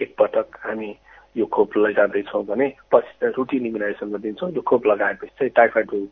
एकपटक 0.02 0.58
हामी 0.62 0.90
यो 1.38 1.46
खोप 1.46 1.76
लैजाँदैछौँ 1.76 2.44
भने 2.46 2.68
पछि 2.92 3.32
रुटिन 3.36 3.66
इम्युनाइजेसनमा 3.66 4.18
दिन्छौँ 4.18 4.50
यो 4.52 4.62
खोप 4.62 4.86
लगाएपछि 4.86 5.34
चाहिँ 5.38 5.52
टाइफाइड 5.56 5.86
रोग 5.94 6.08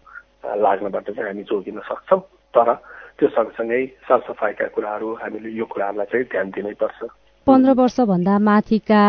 लाग्नबाट 0.63 1.11
चाहिँ 1.11 1.29
हामी 1.29 1.43
जोगिन 1.43 1.79
सक्छौँ। 1.91 2.21
तर 2.55 2.73
त्यो 3.19 3.29
सँगसँगै 3.29 3.85
सरसफाइका 4.09 4.67
कुराहरू 4.75 5.09
हामीले 5.23 5.51
यो 5.59 5.65
कुराहरूलाई 5.65 6.07
चाहिँ 6.07 6.27
ध्यान 6.33 6.51
दिनै 6.57 6.75
पर्छ। 6.81 7.09
पन्ध्र 7.47 7.73
वर्षभन्दा 7.79 8.39
माथिका 8.39 9.03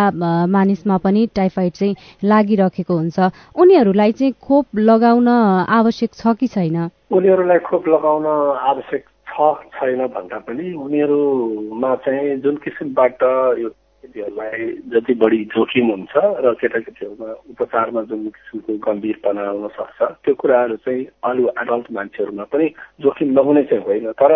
मानिसमा 0.47 0.97
पनि 1.03 1.21
टाइफाइड 1.35 1.73
चाहिँ 1.73 1.95
लागिरहेको 2.23 2.93
हुन्छ। 2.97 3.17
उनीहरूलाई 3.57 4.11
चाहिँ 4.13 4.33
खोप 4.37 4.65
लगाउन 4.77 5.27
आवश्यक 5.27 6.11
छ 6.13 6.33
कि 6.39 6.47
छैन? 6.47 6.77
उनीहरूलाई 7.11 7.59
खोप 7.65 7.87
लगाउन 7.87 8.25
आवश्यक 8.71 9.03
छ 9.27 9.37
छैन 9.73 10.01
भन्दा 10.13 10.37
पनि 10.45 10.65
उनीहरूमा 10.73 11.95
चाहिँ 12.05 12.37
जुन 12.41 12.55
किसिमबाट 12.63 13.23
यो 13.61 13.69
केटीहरूलाई 14.07 14.65
जति 14.89 15.13
बढी 15.19 15.43
जोखिम 15.51 15.87
हुन्छ 15.91 16.15
र 16.15 16.53
केटाकेटीहरूमा 16.55 17.29
उपचारमा 17.51 18.01
जुन 18.09 18.27
किसिमको 18.31 18.73
गम्भीरपना 18.87 19.43
आउन 19.43 19.67
सक्छ 19.75 19.99
त्यो 20.23 20.33
कुराहरू 20.33 20.75
चाहिँ 20.87 21.05
अरू 21.23 21.43
एडल्ट 21.61 21.87
मान्छेहरूमा 21.91 22.43
पनि 22.47 22.67
जोखिम 23.03 23.29
नहुने 23.35 23.63
चाहिँ 23.67 23.83
होइन। 23.83 24.11
तर 24.15 24.33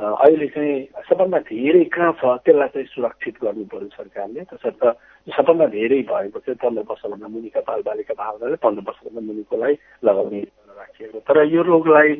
अहिले 0.00 0.46
चाहिँ 0.48 0.74
सबभन्दा 1.08 1.38
धेरै 1.44 1.84
कहाँ 1.92 2.12
छ 2.16 2.24
त्यसलाई 2.40 2.68
चाहिँ 2.72 2.86
सुरक्षित 2.88 3.34
गर्नु 3.44 3.64
पर्यो 3.68 3.88
सरकारले 3.92 4.40
तसर्थ 4.48 4.82
सबभन्दा 5.28 5.66
धेरै 5.76 6.00
भएको 6.08 6.38
चाहिँ 6.40 6.56
पन्ध्र 6.56 6.84
वर्षभन्दा 6.88 7.28
मुनिका 7.28 7.60
बालबालिका 7.68 8.14
भावनाले 8.16 8.56
पन्ध्र 8.64 8.82
वर्षभन्दा 8.88 9.20
मुनिकोलाई 9.20 9.74
लगाउने 10.04 10.40
राखिएको। 10.80 11.18
तर 11.20 11.36
यो 11.52 11.62
रोगलाई 11.62 12.10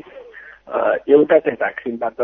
एउटा 0.71 1.39
चाहिँ 1.41 1.57
भ्याक्सिनबाट 1.57 2.21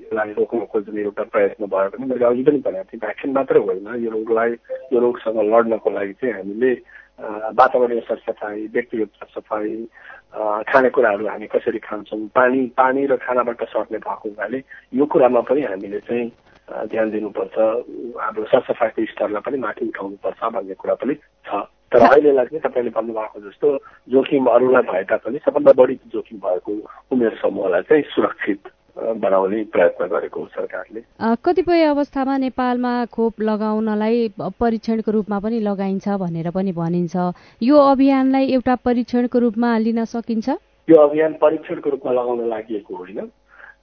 यसलाई 0.00 0.32
रोक्न 0.32 0.64
खोज्ने 0.66 1.02
एउटा 1.02 1.22
प्रयत्न 1.26 1.66
भयो 1.66 1.88
भने 1.90 2.06
मैले 2.06 2.24
अघि 2.24 2.42
पनि 2.42 2.58
भनेको 2.60 2.84
थिएँ 2.86 3.00
भ्याक्सिन 3.00 3.32
मात्रै 3.32 3.60
होइन 3.60 3.88
यो 3.98 4.10
रोगलाई 4.10 4.50
यो 4.92 4.98
रोगसँग 4.98 5.40
लड्नको 5.46 5.90
लागि 5.90 6.12
चाहिँ 6.14 6.34
हामीले 6.34 6.72
वातावरणीय 7.52 8.00
सरसफाइ 8.02 8.66
व्यक्तिगत 8.72 9.10
सरसफाइ 9.20 9.68
खानेकुराहरू 10.64 11.26
हामी 11.26 11.46
कसरी 11.48 11.78
खान्छौँ 11.78 12.20
पानी 12.30 12.66
पानी 12.72 13.06
र 13.06 13.16
खानाबाट 13.18 13.64
सर्ने 13.66 13.98
भएको 14.00 14.28
हुनाले 14.28 14.62
यो 14.92 15.04
कुरामा 15.06 15.40
पनि 15.44 15.62
हामीले 15.64 16.00
चाहिँ 16.02 16.26
ध्यान 16.86 17.10
दिनुपर्छ 17.10 17.58
हाम्रो 18.18 18.44
सरसफाइको 18.46 19.04
स्तरलाई 19.06 19.42
पनि 19.42 19.58
माथि 19.58 19.88
उठाउनुपर्छ 19.88 20.40
भन्ने 20.52 20.74
कुरा 20.76 20.94
पनि 20.96 21.14
छ 21.44 21.68
तर 21.92 22.00
अहिलेलाई 22.04 22.46
चाहिँ 22.46 22.60
तपाईँले 22.62 22.90
भन्नुभएको 22.90 23.40
जस्तो 23.40 23.76
जोखिम 24.12 24.46
अरूलाई 24.46 24.82
भए 24.90 25.04
तापनि 25.10 25.38
सबभन्दा 25.44 25.72
बढी 25.72 25.94
जोखिम 26.12 26.38
भएको 26.38 26.72
उमेर 27.12 27.38
समूहलाई 27.42 27.82
चाहिँ 27.88 28.02
सुरक्षित 28.14 28.68
बनाउने 28.98 29.62
प्रयत्न 29.72 30.06
गरेको 30.06 30.44
सरकारले। 30.52 31.00
कतिपय 31.44 31.82
अवस्थामा 31.84 32.36
नेपालमा 32.38 32.92
खोप 33.14 33.40
लगाउनलाई 33.40 34.28
परीक्षणको 34.60 35.10
रूपमा 35.12 35.38
पनि 35.38 35.60
लगाइन्छ 35.60 36.08
भनेर 36.18 36.50
पनि 36.50 36.72
भनिन्छ। 36.74 37.16
यो 37.62 37.76
अभियानलाई 37.78 38.46
एउटा 38.52 38.74
परीक्षणको 38.84 39.38
रूपमा 39.38 39.76
लिन 39.78 40.04
सकिन्छ? 40.04 40.48
यो 40.88 40.96
अभियान 40.98 41.32
परीक्षणको 41.40 41.90
रूपमा 41.90 42.12
लगाउन 42.12 42.48
लागि 42.48 42.84
होइन। 42.90 43.30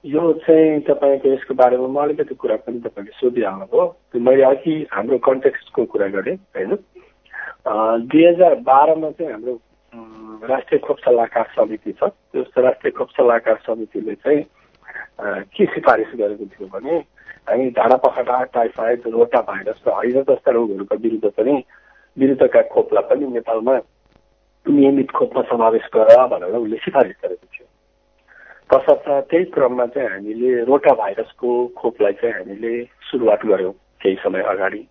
यो 0.06 0.32
चाहिँ 0.46 0.80
तपाईँको 0.86 1.28
यसको 1.32 1.54
बारेमा 1.54 1.88
म 1.88 1.96
अलिकति 2.04 2.34
कुरा 2.34 2.56
पनि 2.62 2.78
तपाईँले 2.84 3.12
सोधिहाल्नुभयो। 3.18 3.84
मैले 4.20 4.42
अघि 4.44 4.74
हाम्रो 4.92 5.18
कन्टेक्स्टको 5.18 5.84
कुरा 5.90 6.06
गरेँ 6.14 6.36
होइन? 6.54 6.76
दुई 7.66 8.24
हजार 8.24 8.54
बाह्रमा 8.62 9.10
चाहिँ 9.10 9.32
हाम्रो 9.32 9.58
राष्ट्रिय 10.48 10.78
खोप 10.86 10.98
सल्लाहकार 11.04 11.46
समिति 11.56 11.92
छ। 11.92 12.04
त्यो 12.04 12.62
राष्ट्रिय 12.62 12.90
खोप 12.98 13.08
सल्लाहकार 13.16 13.58
समितिले 13.66 14.14
चाहिँ 14.14 14.42
के 15.50 15.64
सिफारिस 15.74 16.14
गरेको 16.14 16.46
थियो 16.46 16.68
भने 16.68 16.98
हामी 17.48 17.70
झाडा 17.70 17.96
पखडा 18.04 18.42
टाइफाइड 18.54 19.02
रोटा 19.06 19.40
भाइरस 19.50 19.82
र 19.88 19.92
हैजा 19.98 20.22
जस्ता 20.30 20.50
रोगहरूका 20.50 20.96
विरुद्ध 21.02 21.30
पनि 21.36 21.62
विरुद्धका 22.16 22.62
खोपलाई 22.70 23.02
पनि 23.10 23.26
नेपालमा 23.34 23.76
नियमित 24.66 25.10
खोपमा 25.10 25.42
समावेश 25.50 25.88
गर 25.94 26.26
भनेर 26.26 26.54
उसले 26.54 26.76
सिफारिस 26.84 27.16
गरेको 27.22 27.46
थियो। 27.46 27.66
तसर्थ 28.70 29.06
त्यही 29.30 29.44
क्रममा 29.54 29.86
चाहिँ 29.94 30.08
हामीले 30.10 30.64
रोटा 30.64 30.94
भाइरसको 30.94 31.50
खोपलाई 31.78 32.12
चाहिँ 32.22 32.34
हामीले 32.34 32.72
सुरुवात 33.10 33.46
गऱ्यौँ 33.46 33.72
केही 34.02 34.16
समय 34.22 34.42
अगाडि। 34.54 34.86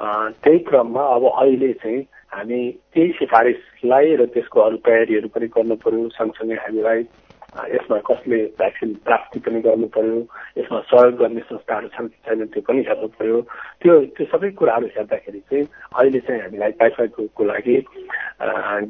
त्यही 0.00 0.58
क्रममा 0.68 1.02
अब 1.14 1.24
अहिले 1.30 1.72
चाहिँ 1.82 2.00
हामी 2.32 2.60
त्यही 2.94 3.12
सिफारिसलाई 3.18 4.14
र 4.16 4.26
त्यसको 4.34 4.60
अरू 4.60 4.76
तयारीहरू 4.86 5.28
पनि 5.34 5.46
गर्नु 5.56 5.76
पर्यो 5.84 6.08
सँगसँगै 6.16 6.56
हामीलाई 6.56 7.00
यसमा 7.74 7.98
कसले 8.08 8.38
भ्याक्सिन 8.58 8.94
प्राप्ति 9.04 9.38
पनि 9.44 9.60
गर्नु 9.60 9.86
पर्यो 9.96 10.18
यसमा 10.58 10.80
सहयोग 10.90 11.14
गर्ने 11.20 11.40
संस्थाहरू 11.50 11.88
छन् 11.96 12.08
कि 12.08 12.18
छैनन् 12.26 12.52
त्यो 12.54 12.62
पनि 12.68 12.80
हेर्नु 12.88 13.08
पर्यो 13.18 13.40
त्यो 13.82 13.94
त्यो 14.16 14.26
सबै 14.32 14.50
कुराहरू 14.56 14.86
हेर्दाखेरि 14.96 15.40
चाहिँ 15.50 15.66
अहिले 15.66 16.20
चाहिँ 16.26 16.40
हामीलाई 16.42 16.72
टाइफाइडको 16.80 17.44
लागि 17.44 17.76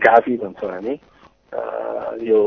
गाभी 0.06 0.36
भन्छौँ 0.44 0.70
हामी। 0.70 0.94
यो 2.28 2.40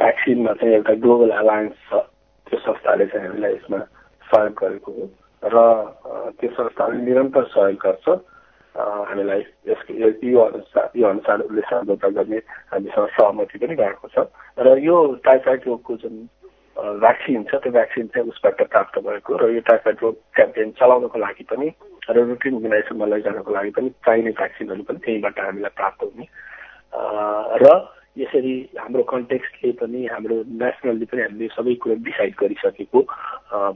भ्याक्सिनमा 0.00 0.52
चाहिँ 0.58 0.74
एउटा 0.74 0.94
ग्लोबल 1.06 1.30
एलायन्स 1.38 1.76
छ। 1.88 2.02
त्यो 2.50 2.58
संस्थाले 2.66 3.06
चाहिँ 3.06 3.28
हामीलाई 3.28 3.54
यसमा 3.54 3.78
सहयोग 4.28 4.54
गरेको 4.60 4.92
हो। 4.92 5.08
र 5.44 5.56
त्यो 6.38 6.50
संस्थाले 6.50 6.98
निरन्तर 7.02 7.44
सहयोग 7.54 7.78
गर्छ। 7.84 8.06
हामीलाई 8.78 9.42
यसको 9.68 9.90
यो 9.94 10.40
अनुसार 10.40 10.90
यो 10.96 11.06
अनुसार 11.08 11.38
उसले 11.40 11.62
सम्झौता 11.66 12.08
गर्ने 12.14 12.38
हामीसँग 12.72 13.08
सहमति 13.18 13.58
पनि 13.58 13.74
भएको 13.74 14.08
छ। 14.08 14.26
र 14.58 14.78
यो 14.78 14.96
टाइफाइड 15.24 15.60
रोगको 15.66 15.96
जुन 16.02 16.14
भ्याक्सिन 16.76 17.42
छ 17.50 17.58
त्यो 17.58 17.72
भ्याक्सिन 17.74 18.06
चाहिँ 18.14 18.28
उसबाट 18.28 18.62
प्राप्त 18.70 18.98
भएको 19.02 19.36
र 19.36 19.50
यो 19.50 19.60
टाइफाइड 19.66 19.96
रोग 20.02 20.14
क्याम्पेन 20.34 20.70
चलाउनको 20.78 21.18
लागि 21.18 21.44
पनि 21.50 21.68
र 22.06 22.16
रुटिन 22.22 22.54
इम्युनाइजेसनमा 22.54 23.06
लैजानको 23.06 23.50
लागि 23.54 23.70
पनि 23.74 23.88
चाहिने 24.06 24.30
भ्याक्सिनहरू 24.38 24.82
पनि 24.86 24.98
त्यहीँबाट 25.02 25.40
हामीलाई 25.40 25.74
प्राप्त 25.74 26.02
हुने। 26.02 26.26
र 27.62 27.66
यसरी 28.16 28.54
हाम्रो 28.78 29.02
कन्टेक्स्टले 29.12 29.70
पनि 29.80 30.06
हाम्रो 30.12 30.36
नेसनलले 30.62 31.06
पनि 31.10 31.20
हामीले 31.22 31.48
सबै 31.56 31.74
कुरो 31.82 31.94
डिसाइड 32.08 32.34
गरिसकेको 32.40 32.98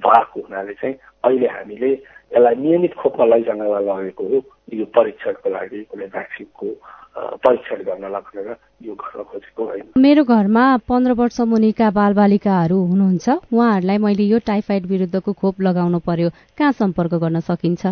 भएको 0.07 0.41
हुनाले 0.41 0.75
चाहिँ 0.81 0.95
अहिले 1.25 1.47
हामीले 1.47 1.91
यसलाई 1.93 2.55
नियमित 2.65 2.95
खोपमा 2.99 3.25
लैजानलाई 3.29 3.85
लगेको 3.87 4.25
हो। 4.29 4.39
यो 4.73 4.85
परीक्षणको 4.97 5.49
लागि 5.53 5.81
कुनै 5.91 6.07
भ्याक्सिनको 6.17 6.67
परीक्षण 7.45 7.79
गर्न 7.85 8.05
लगाएर 8.09 8.49
यो 8.83 8.95
गर्न 8.97 9.23
खोजेको 9.31 9.62
होइन। 9.65 9.87
मेरो 10.01 10.23
घरमा 10.25 10.65
पन्ध्र 10.89 11.12
वर्ष 11.12 11.41
मुनिका 11.53 11.91
बालबालिकाहरू 11.93 12.79
हुनुहुन्छ। 12.91 13.29
उहाँहरूलाई 13.53 13.99
मैले 14.01 14.25
यो 14.33 14.39
टाइफाइड 14.49 14.87
विरुद्धको 14.93 15.33
खोप 15.33 15.61
लगाउनु 15.61 15.99
पर्यो। 16.09 16.29
कहाँ 16.59 16.73
सम्पर्क 16.73 17.15
गर्न 17.21 17.41
सकिन्छ? 17.45 17.83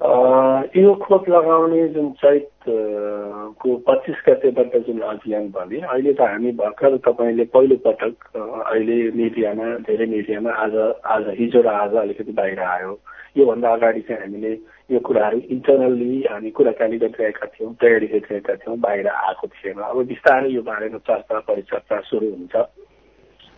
यो 0.00 0.94
खोप 0.94 1.28
लगाउने 1.28 1.86
जुन 1.88 2.10
चैतको 2.14 3.76
पच्चिस 3.82 4.16
गतेबाट 4.26 4.76
जुन 4.86 5.00
अभियान 5.02 5.48
भने 5.48 5.78
अहिले 5.78 6.12
त 6.12 6.20
हामी 6.22 6.52
भर्खर 6.52 6.96
तपाईँले 7.00 7.44
पहिलो 7.48 7.76
पटक 7.80 8.36
अहिले 8.36 8.96
मिडियामा 9.12 9.68
धेरै 9.82 10.06
मिडियामा 10.06 10.52
आज 10.54 10.76
आज 11.06 11.28
हिजो 11.38 11.62
र 11.62 11.68
आज 11.74 11.94
अलिकति 11.96 12.32
बाहिर 12.34 12.60
आयो 12.62 12.92
योभन्दा 13.36 13.72
अगाडि 13.72 14.00
चाहिँ 14.02 14.20
हामीले 14.20 14.52
यो 14.90 15.00
कुराहरू 15.00 15.40
इन्टरनल्ली 15.50 16.22
हामी 16.24 16.50
कुराकानी 16.50 16.98
गरिरहेका 16.98 17.46
थियौँ 17.48 17.72
तयारी 17.80 18.06
गरिरहेका 18.08 18.54
थियौँ 18.56 18.76
बाहिर 18.78 19.08
आएको 19.08 19.46
थिएन 19.48 19.80
अब 19.82 20.04
बिस्तारै 20.06 20.50
यो 20.50 20.62
बारेमा 20.62 20.98
चर्चा 21.04 21.40
परिचर्चा 21.42 22.00
सुरु 22.04 22.28
हुन्छ 22.28 22.54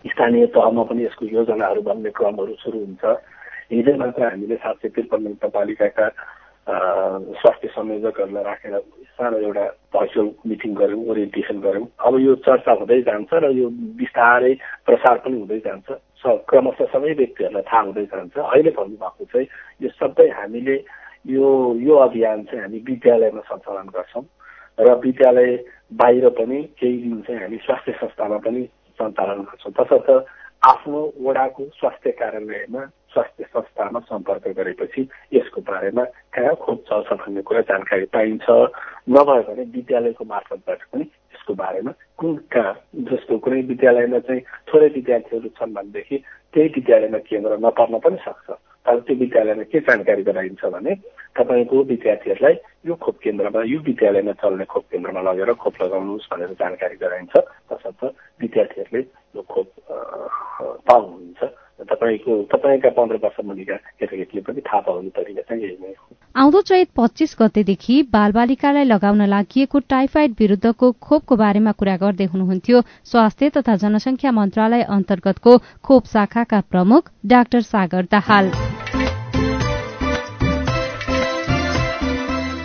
स्थानीय 0.05 0.45
तहमा 0.55 0.83
पनि 0.85 1.03
यसको 1.03 1.25
योजनाहरू 1.27 1.81
बन्ने 1.83 2.09
क्रमहरू 2.15 2.55
सुरु 2.57 2.79
हुन्छ 2.79 3.03
हिजो 3.71 3.95
मात्र 3.97 4.23
हामीले 4.23 4.55
सात 4.55 4.75
सय 4.81 4.89
त्रिपन्न 4.89 5.27
नगरपालिकाका 5.27 6.07
स्वास्थ्य 7.41 7.67
संयोजकहरूलाई 7.75 8.43
राखेर 8.43 8.77
सानो 9.17 9.37
एउटा 9.37 9.65
भर्चुअल 9.93 10.29
मिटिङ 10.49 10.73
गऱ्यौँ 10.79 11.05
ओरिएन्टेसन 11.09 11.59
गऱ्यौँ। 11.61 11.87
अब 12.07 12.13
यो 12.19 12.35
चर्चा 12.45 12.71
हुँदै 12.79 13.01
जान्छ 13.09 13.31
र 13.33 13.45
यो 13.57 13.67
बिस्तारै 13.99 14.53
प्रसार 14.85 15.17
पनि 15.25 15.35
हुँदै 15.39 15.59
जान्छ। 15.65 15.87
क्रमशः 16.49 16.85
सबै 16.93 17.13
व्यक्तिहरूलाई 17.21 17.63
थाहा 17.69 17.81
हुँदै 17.87 18.05
जान्छ। 18.13 18.37
अहिले 18.37 18.71
भन्नुभएको 18.79 19.25
चाहिँ 19.33 19.47
यो 19.81 19.89
सबै 20.01 20.27
हामीले 20.39 20.75
यो 21.29 21.47
यो 21.77 21.95
अभियान 22.05 22.43
चाहिँ 22.49 22.61
हामी 22.63 22.79
विद्यालयमा 22.89 23.41
सञ्चालन 23.49 23.87
गर्छौँ 23.95 24.25
र 24.79 24.93
विद्यालय 25.05 25.49
बाहिर 26.01 26.29
पनि 26.37 26.59
केही 26.79 26.97
दिन 27.01 27.21
चाहिँ 27.27 27.41
हामी 27.41 27.57
स्वास्थ्य 27.65 27.91
संस्थामा 28.01 28.37
पनि 28.45 28.61
सञ्चालन 28.99 29.39
गर्छौँ। 29.49 29.73
तसर्थ 29.77 30.09
आफ्नो 30.63 30.99
वडाको 31.25 31.63
स्वास्थ्य 31.79 32.11
कार्यालयमा 32.21 32.83
स्वास्थ्य 33.13 33.43
संस्थामा 33.43 33.99
सम्पर्क 34.09 34.47
गरेपछि 34.57 35.07
यसको 35.33 35.61
बारेमा 35.61 36.03
कहाँ 36.35 36.55
खोप 36.55 36.83
चल्छ 36.89 37.13
भन्ने 37.13 37.41
कुरा 37.41 37.61
जानकारी 37.69 38.05
पाइन्छ 38.13 38.47
नभए 39.09 39.41
भने 39.49 39.63
विद्यालयको 39.75 40.25
मार्फतबाट 40.25 40.81
पनि 40.93 41.03
यसको 41.03 41.53
बारेमा 41.53 41.91
कुन 42.17 42.35
कहाँ 42.53 42.73
जस्तो 43.09 43.37
कुनै 43.37 43.61
विद्यालयमा 43.71 44.19
चाहिँ 44.29 44.41
थोरै 44.69 44.87
विद्यार्थीहरू 44.97 45.49
छन् 45.57 45.73
भनेदेखि 45.73 46.17
त्यही 46.53 46.67
विद्यालयमा 46.77 47.19
केन्द्र 47.29 47.57
नपर्न 47.65 47.99
पनि 48.05 48.17
सक्छ। 48.25 48.49
तर 48.85 48.99
त्यो 49.05 49.15
विद्यालयमा 49.15 49.63
के 49.71 49.79
जानकारी 49.87 50.23
गराइन्छ 50.23 50.65
भने 50.65 50.93
तपाईँको 51.37 51.83
विद्यार्थीहरूलाई 51.83 52.55
यो 52.87 52.95
खोप 52.95 53.17
केन्द्रमा 53.23 53.61
यो 53.65 53.79
विद्यालयमा 53.89 54.33
चल्ने 54.41 54.65
खोप 54.65 54.85
केन्द्रमा 54.91 55.21
लगेर 55.21 55.53
खोप 55.61 55.75
लगाउनुहोस् 55.81 56.29
भनेर 56.31 56.51
जानकारी 56.61 56.95
गराइन्छ। 57.03 57.33
तसर्थ 57.69 58.01
विद्यार्थीहरूले 58.41 59.01
यो 59.35 59.41
खोप 59.53 59.67
पाउनुहुन्छ 60.87 61.18
तपाईँको 61.99 62.33
तपाईँका 62.47 62.89
पन्ध्र 62.89 63.15
वर्ष 63.23 63.37
मुनिका 63.45 63.75
केटाकेटीले 63.99 64.41
पनि 64.41 64.61
थाहा 64.63 64.79
पाउने 64.87 65.09
तरिका 65.11 65.41
चाहिँ 65.41 65.63
यही 65.63 65.77
नै 65.83 65.91
हो। 65.91 66.15
आउँदो 66.35 66.61
चैत 66.61 66.89
पच्चिस 66.95 67.35
गतेदेखि 67.41 67.95
बालबालिकालाई 68.13 68.83
लगाउन 68.83 69.21
लागि 69.27 69.65
टाइफाइड 69.89 70.35
विरूद्धको 70.39 70.91
खोपको 71.01 71.35
बारेमा 71.35 71.71
कुरा 71.71 71.95
गर्दै 71.97 72.25
हुनुहुन्थ्यो। 72.25 72.81
स्वास्थ्य 73.03 73.49
तथा 73.49 73.75
जनसंख्या 73.75 74.31
मन्त्रालय 74.31 74.83
अन्तर्गतको 74.89 75.57
खोप 75.83 76.05
शाखाका 76.05 76.59
प्रमुख 76.71 77.11
डाक्टर 77.25 77.61
सागर 77.67 78.03
दाहाल। 78.11 78.51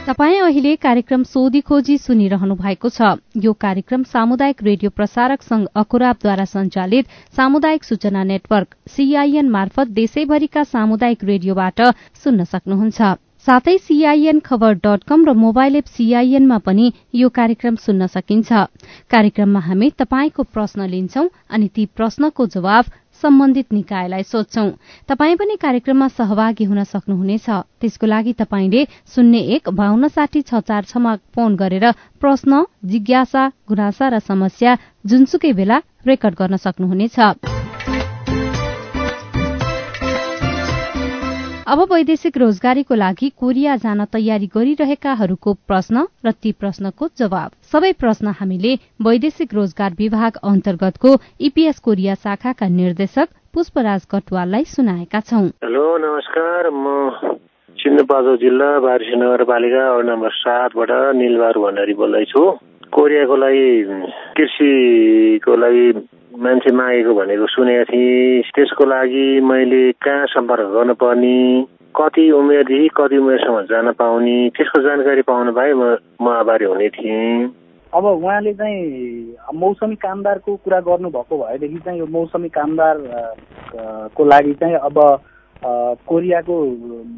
तपाई 0.06 0.36
अहिले 0.36 0.74
कार्यक्रम 0.76 1.22
सोधी 1.24 1.60
खोजी 1.64 1.96
सुनिरहनु 1.98 2.54
भएको 2.54 2.88
छ। 2.88 3.16
यो 3.40 3.52
कार्यक्रम 3.56 4.02
सामुदायिक 4.04 4.62
रेडियो 4.62 4.90
प्रसारक 4.90 5.42
संघ 5.42 5.64
अखुराबद्वारा 5.74 6.44
संचालित 6.44 7.04
सामुदायिक 7.36 7.84
सूचना 7.84 8.24
नेटवर्क 8.24 8.74
सीआईएन 8.96 9.48
मार्फत 9.48 9.94
देशैभरिका 9.96 10.64
सामुदायिक 10.64 11.24
रेडियोबाट 11.24 11.80
सुन्न 12.24 12.44
सक्नुहुन्छ। 12.44 13.00
साथै 13.46 13.76
सीआईएन 13.78 14.38
खबर 14.40 14.74
डट 14.84 15.08
कम 15.08 15.24
र 15.24 15.32
मोबाइल 15.36 15.76
एप 15.76 15.86
सीआईएनमा 15.88 16.58
पनि 16.58 16.92
यो 17.14 17.28
कार्यक्रम 17.38 17.76
सुन्न 17.80 18.06
सकिन्छ। 18.12 18.52
कार्यक्रममा 19.08 19.60
हामी 19.60 19.90
तपाईँको 19.98 20.42
प्रश्न 20.52 20.88
लिन्छौं 20.88 21.26
अनि 21.48 21.68
ती 21.68 21.86
प्रश्नको 21.96 22.46
जवाब 22.56 22.84
सम्बन्धित 23.24 23.72
निकायलाई 23.72 24.22
सोध्छौ। 24.22 24.66
तपाई 25.08 25.34
पनि 25.40 25.56
कार्यक्रममा 25.56 26.08
सहभागी 26.12 26.64
हुन 26.64 26.82
सक्नुहुनेछ। 26.84 27.48
त्यसको 27.80 28.06
लागि 28.06 28.32
तपाईँले 28.36 28.84
शून्य 29.08 29.38
एक 29.56 29.68
बान्न 29.72 30.08
साठी 30.12 30.42
छ 30.44 30.60
चार 30.68 30.84
छमा 30.84 31.16
फोन 31.32 31.56
गरेर 31.56 31.90
प्रश्न 32.20 32.64
जिज्ञासा 32.84 33.42
गुनासा 33.68 34.08
र 34.08 34.18
समस्या 34.20 34.76
जुनसुकै 35.08 35.52
बेला 35.52 35.78
रेकर्ड 36.06 36.34
गर्न 36.40 36.56
सक्नुहुनेछ। 36.60 37.63
अब 41.66 41.80
वैदेशिक 41.92 42.36
रोजगारीको 42.36 42.94
लागि 42.94 43.28
कोरिया 43.40 43.76
जान 43.76 44.04
तयारी 44.12 44.46
गरिरहेकाहरूको 44.46 45.52
प्रश्न 45.64 46.02
र 46.20 46.32
ती 46.36 46.50
प्रश्नको 46.52 47.08
जवाब। 47.16 47.50
सबै 47.72 47.92
प्रश्न 47.94 48.34
हामीले 48.40 48.72
वैदेशिक 49.00 49.54
रोजगार 49.54 49.96
विभाग 49.98 50.36
अन्तर्गतको 50.44 51.12
इपीएस 51.40 51.78
कोरिया 51.80 52.14
शाखाका 52.20 52.68
निर्देशक 52.68 53.28
पुष्पराज 53.54 54.04
कटवाललाई 54.04 54.64
सुनाएका 54.66 55.20
छौं। 55.20 55.48
हेलो 55.64 55.86
नमस्कार। 56.04 56.70
म 56.70 56.84
सिन्धुपाल्चोक 57.78 58.40
जिल्ला 58.40 58.68
बारिसी 58.80 59.16
नगरपालिका 59.16 59.84
वार्ड 59.90 60.06
नम्बर 60.06 60.30
सातबाट 60.34 60.90
निलबार 61.16 61.58
भण्डारी 61.64 61.94
बोल्दैछु। 61.94 62.44
कोरियाको 62.94 63.36
लागि 63.36 63.68
कृषिको 64.36 65.56
लागि 65.56 65.86
मान्छे 66.44 66.70
मागेको 66.72 67.14
भनेको 67.14 67.46
सुनेको 67.46 67.84
थिएँ। 67.90 68.42
त्यसको 68.54 68.84
लागि 68.86 69.26
मैले 69.42 69.82
कहाँ 69.98 70.26
सम्पर्क 70.30 70.68
गर्नुपर्ने 70.74 71.36
कति 71.94 72.30
उमेरदेखि 72.38 72.88
कति 72.96 73.16
उमेरसम्म 73.18 73.60
जान 73.70 73.90
पाउने 73.98 74.36
त्यसको 74.54 74.80
जानकारी 74.86 75.22
पाउनु 75.26 75.52
भए 75.58 75.72
म 75.74 76.28
आभारी 76.28 76.64
हुने 76.64 76.88
थिएँ। 76.94 77.50
अब 77.92 78.04
उहाँले 78.04 78.52
चाहिँ 78.54 78.78
मौसमी 79.54 79.96
कामदारको 79.98 80.56
कुरा 80.62 80.80
गर्नुभएको 80.86 81.34
भएदेखि 81.38 81.78
चाहिँ 81.84 81.98
यो 81.98 82.06
मौसमी 82.10 82.48
कामदार 82.50 82.96
को 84.14 84.24
लागि 84.24 84.52
चाहिँ 84.62 84.74
अब 84.86 84.98
कोरियाको 86.06 86.56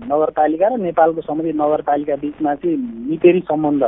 नगरपालिका 0.08 0.68
र 0.68 0.80
नेपालको 0.80 1.20
सम्बन्धित 1.20 1.56
नगरपालिका 1.56 2.16
बिचमा 2.16 2.54
चाहिँ 2.54 2.76
निपेरी 3.10 3.40
सम्बन्ध 3.48 3.84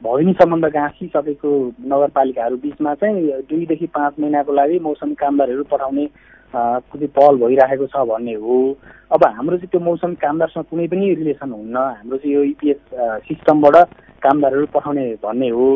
भैनी 0.00 0.32
सम्बन्ध 0.32 0.64
गाँसिसकेको 0.72 1.50
नगरपालिकाहरू 1.92 2.56
बिचमा 2.56 2.94
चाहिँ 3.04 3.44
दुईदेखि 3.48 3.86
पाँच 3.92 4.14
महिनाको 4.20 4.52
लागि 4.52 4.78
मौसमी 4.80 5.14
कामदारहरू 5.20 5.64
पठाउने 5.68 6.06
पहल 6.56 7.36
भइरहेको 7.36 7.86
छ 7.86 7.96
भन्ने 8.08 8.34
हो। 8.40 8.56
अब 9.12 9.24
हाम्रो 9.36 9.56
चाहिँ 9.60 9.68
त्यो 9.70 9.80
मौसमी 9.84 10.14
कामदारसँग 10.24 10.64
कुनै 10.72 10.86
पनि 10.88 11.14
रिलेसन 11.20 11.52
हुन्न। 11.52 11.76
हाम्रो 11.76 12.16
चाहिँ 12.16 12.34
यो 12.34 12.42
इपिएस 12.56 12.80
सिस्टमबाट 13.28 13.76
कामदारहरू 14.24 14.66
पठाउने 14.72 15.04
भन्ने 15.20 15.48
हो। 15.52 15.68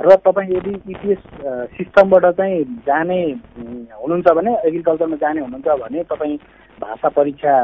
र 0.00 0.14
तपाईँ 0.26 0.50
यदि 0.58 0.74
इपिएस 0.90 1.22
सिस्टमबाट 1.78 2.24
चाहिँ 2.34 2.64
जाने 2.82 3.20
हुनुहुन्छ 3.94 4.26
भने 4.26 4.52
एग्रिकल्चरमा 4.66 5.16
जाने 5.22 5.40
हुनुहुन्छ 5.40 5.68
भने 5.82 6.02
तपाईँ 6.10 6.36
भाषा 6.82 7.08
परीक्षा 7.14 7.54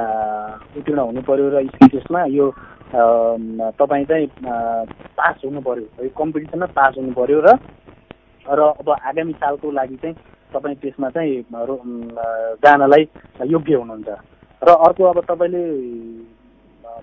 उत्तीर्ण 0.78 0.98
हुनु 0.98 1.22
पर्यो 1.26 1.48
र 1.50 1.62
टेस्टमा 1.90 2.24
यो 2.38 2.46
तपाईँ 2.92 4.04
चाहिँ 4.04 4.26
पास 5.16 5.36
हुनु 5.44 5.60
पर्यो 5.60 5.86
है 6.00 6.08
कम्पिटिसनमा 6.18 6.66
पास 6.76 6.94
हुनु 6.98 7.12
पर्यो 7.12 7.40
र 7.40 7.56
र 8.46 8.60
अब 8.60 8.90
आगामी 8.90 9.32
सालको 9.32 9.70
लागि 9.70 9.96
चाहिँ 9.96 10.16
तपाईँ 10.52 10.76
त्यसमा 10.76 11.08
चाहिँ 11.10 11.42
जानलाई 12.62 13.02
योग्य 13.48 13.74
हुनुहुन्छ। 13.74 14.08
र 14.62 14.68
अर्को 14.68 15.04
अब 15.04 15.20
तपाईँले 15.24 15.64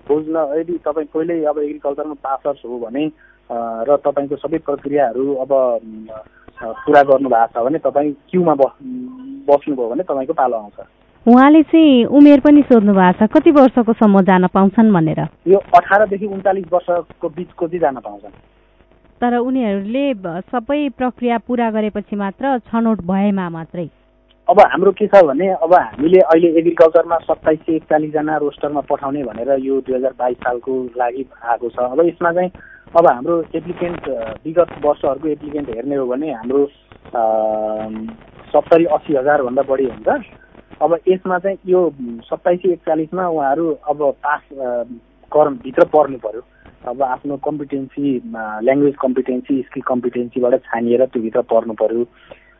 बुझ्न 0.06 0.36
यदि 0.58 0.78
तपाईँ 0.86 1.06
पहिल्यै 1.12 1.44
अब 1.44 1.58
एग्रिकल्चरमा 1.58 2.14
पासर्स 2.22 2.64
हो 2.64 2.78
भने 2.78 3.04
र 3.84 3.96
तपाईँको 4.06 4.36
सबै 4.38 4.58
प्रक्रियाहरू 4.62 5.34
अब 5.44 5.52
पुरा 6.62 7.02
गर्नु 7.02 7.28
भएको 7.28 7.52
छ 7.52 7.64
भने 7.64 7.78
तपाईँ 7.82 8.12
क्युमा 8.30 8.54
बस् 8.54 8.78
बस्नुभयो 9.50 9.88
भने 9.90 10.02
तपाईँको 10.02 10.32
पालो 10.32 10.56
आउँछ। 10.56 10.78
उहाँले 11.22 11.62
चाहिँ 11.62 12.04
उमेर 12.18 12.40
पनि 12.42 12.62
सोध्नु 12.66 12.92
भएको 12.94 13.26
छ 13.26 13.30
कति 13.30 13.50
वर्षको 13.54 13.92
सम्म 13.94 14.20
जान 14.26 14.46
पाउँछन् 14.50 14.92
भनेर? 14.92 15.20
यो 15.46 15.58
अठारदेखि 15.70 16.26
उन्चालिस 16.26 16.64
वर्षको 16.72 17.28
बिचको 17.28 17.66
चाहिँ 17.66 17.80
जान 17.80 17.96
पाउँछन्। 18.02 18.34
तर 19.22 19.36
उनीहरूले 19.38 20.04
सबै 20.50 20.88
प्रक्रिया 20.98 21.38
पुरा 21.46 21.70
गरेपछि 21.70 22.16
मात्र 22.18 22.58
छनौट 22.66 22.98
भएमा 23.06 23.48
मात्रै। 23.54 23.86
अब 24.48 24.60
हाम्रो 24.66 24.92
के 24.98 25.06
छ 25.06 25.22
भने 25.22 25.48
अब 25.62 25.74
हामीले 25.74 26.20
अहिले 26.26 26.48
एग्रिकल्चरमा 26.58 27.18
सत्ताइस 27.22 27.60
सय 27.70 27.74
एकचालिसजना 27.76 28.36
रोस्टरमा 28.42 28.80
पठाउने 28.90 29.22
भनेर 29.22 29.50
यो 29.62 29.80
दुई 29.86 29.94
हजार 29.94 30.14
बाइस 30.18 30.36
सालको 30.42 30.74
लागि 30.98 31.24
आएको 31.38 31.68
छ। 31.70 31.78
अब 31.86 32.02
यसमा 32.02 32.32
चाहिँ 32.32 32.50
अब 32.98 33.06
हाम्रो 33.06 33.40
एप्लिकेन्ट 33.54 34.08
विगत 34.42 34.70
वर्षहरूको 34.84 35.28
एप्लिकेन्ट 35.38 35.70
हेर्ने 35.70 35.96
हो 35.96 36.06
भने 36.06 36.32
हाम्रो 36.34 36.66
सत्तरी 38.50 38.84
अस्सी 38.90 39.16
हजारभन्दा 39.16 39.62
बढी 39.70 39.86
हुन्छ। 39.86 40.41
अब 40.82 40.98
यसमा 41.08 41.38
चाहिँ 41.38 41.58
यो 41.66 41.80
सत्ताइस 42.26 42.60
सय 42.60 42.72
एकचालिसमा 42.72 43.26
उहाँहरू 43.28 43.66
अब 43.88 44.02
पास 44.24 44.42
भित्र 45.62 45.84
पर्नु 45.94 46.18
पर्यो। 46.18 46.42
अब 46.90 47.02
आफ्नो 47.02 47.36
कम्पिटेन्सी 47.46 48.06
ल्याङ्ग्वेज 48.66 48.94
कम्पिटेन्सी 49.02 49.60
स्किल 49.62 49.82
कम्पिटेन्सीबाट 49.86 50.54
छानिएर 50.66 51.04
त्योभित्र 51.06 51.42
पर्नु 51.52 51.74
पर्यो। 51.82 52.06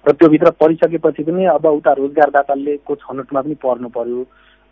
र 0.04 0.12
त्योभित्र 0.12 0.50
परिसकेपछि 0.60 1.22
पनि 1.22 1.44
अब 1.50 1.66
उता 1.66 1.92
रोजगारदाताले 1.98 2.76
को 2.86 2.94
छनौटमा 3.02 3.40
पनि 3.42 3.54
पर्नु 3.58 3.88
पर्यो। 3.90 4.20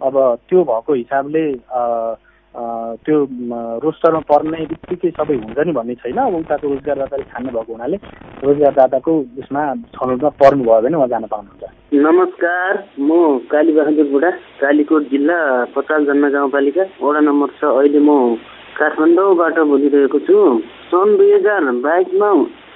अब 0.01 0.15
त्यो 0.49 0.65
भएको 0.65 0.95
हिसाबले 0.95 1.45
त्यो 2.51 3.17
रोस्टरमा 3.83 4.21
पर्ने 4.27 4.59
बित्तिकै 4.71 5.11
सबै 5.19 5.35
हुन्छ 5.39 5.59
नि 5.67 5.73
भन्ने 5.73 5.95
छैन। 6.03 6.19
अब 6.19 6.35
उताको 6.35 6.67
रोजगारदाताले 6.69 7.25
छान्ने 7.31 7.51
भएको 7.55 7.73
हुनाले 7.73 7.97
रोजगारदाताको 8.43 9.13
उसमा 9.39 9.63
छनौटमा 9.95 10.31
पर्नुभयो 10.41 10.81
भने 10.83 10.97
उहाँ 10.99 11.09
जान 11.15 11.25
पाउनुहुन्छ। 11.31 11.63
नमस्कार 11.95 12.73
म 12.99 13.11
काली 13.51 13.73
बहादुर 13.73 14.09
बुढा 14.11 14.31
कालीकोट 14.61 15.03
जिल्ला 15.11 15.39
पचास 15.75 16.03
जन्म 16.11 16.25
गाउँपालिका 16.29 16.85
वडा 17.03 17.21
नम्बर 17.29 17.49
छ। 17.59 17.63
अहिले 17.71 18.01
म 18.03 18.11
काठमाडौँबाट 18.79 19.59
बोलिरहेको 19.71 20.19
छु। 20.27 20.37
सन् 20.91 21.17
दुई 21.19 21.33
हजार 21.33 21.71
बाइसमा 21.87 22.31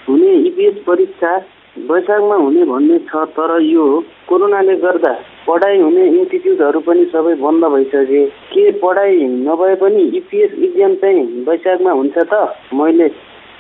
हुने 0.07 0.33
इपिएस 0.49 0.77
परीक्षा 0.87 1.31
वैशाखमा 1.77 2.35
हुने 2.37 2.65
भन्ने 2.65 2.99
छ 3.11 3.23
तर 3.35 3.51
यो 3.63 3.85
कोरोनाले 4.29 4.75
गर्दा 4.83 5.13
पढाइ 5.47 5.81
हुने 5.81 6.05
इन्स्टिट्युटहरू 6.09 6.81
पनि 6.81 7.05
सबै 7.13 7.35
बन्द 7.43 7.65
भइसके। 7.73 8.25
के 8.55 8.71
पढाइ 8.79 9.17
नभए 9.43 9.75
पनि 9.83 10.03
इपिएस 10.19 10.53
इक्जाम 10.67 10.95
चाहिँ 11.03 11.23
वैशाखमा 11.49 11.93
हुन्छ 11.93 12.17
त? 12.19 12.55
मैले 12.75 13.07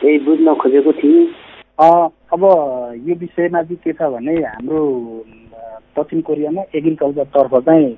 यही 0.05 0.18
बुझ्न 0.24 0.55
खोजेको 0.55 0.92
थिएँ। 1.03 1.27
अब 1.79 2.42
यो 3.03 3.14
विषयमा 3.20 3.62
चाहिँ 3.62 3.77
के 3.85 3.92
छ 3.92 4.11
भने 4.14 4.35
हाम्रो 4.46 4.81
दक्षिण 5.98 6.20
कोरियामा 6.22 6.62
एग्रिकल्चरतर्फ 6.74 7.55
चाहिँ 7.66 7.92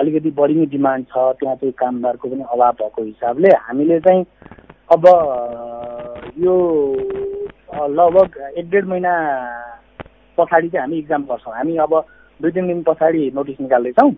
अलिकति 0.00 0.30
बढी 0.38 0.54
नै 0.54 0.66
डिमान्ड 0.74 1.06
छ। 1.06 1.38
त्यहाँ 1.38 1.56
चाहिँ 1.56 1.72
कामदारको 1.78 2.28
पनि 2.28 2.44
अभाव 2.50 2.72
भएको 2.82 3.02
हिसाबले 3.02 3.48
हामीले 3.62 4.00
चाहिँ 4.00 4.24
अब 4.90 5.06
यो 6.44 6.54
लगभग 7.72 8.36
एक 8.58 8.70
डेढ 8.70 8.84
महिना 8.86 9.12
पछाडि 10.38 10.68
चाहिँ 10.68 10.82
हामी 10.82 10.98
इक्जाम 10.98 11.22
गर्छौँ। 11.24 11.54
हामी 11.54 11.76
अब 11.76 11.94
दुई 12.40 12.50
तिन 12.50 12.66
दिन 12.68 12.82
पछाडि 12.82 13.30
नोटिस 13.34 13.60
निकाल्दैछौँ। 13.60 14.10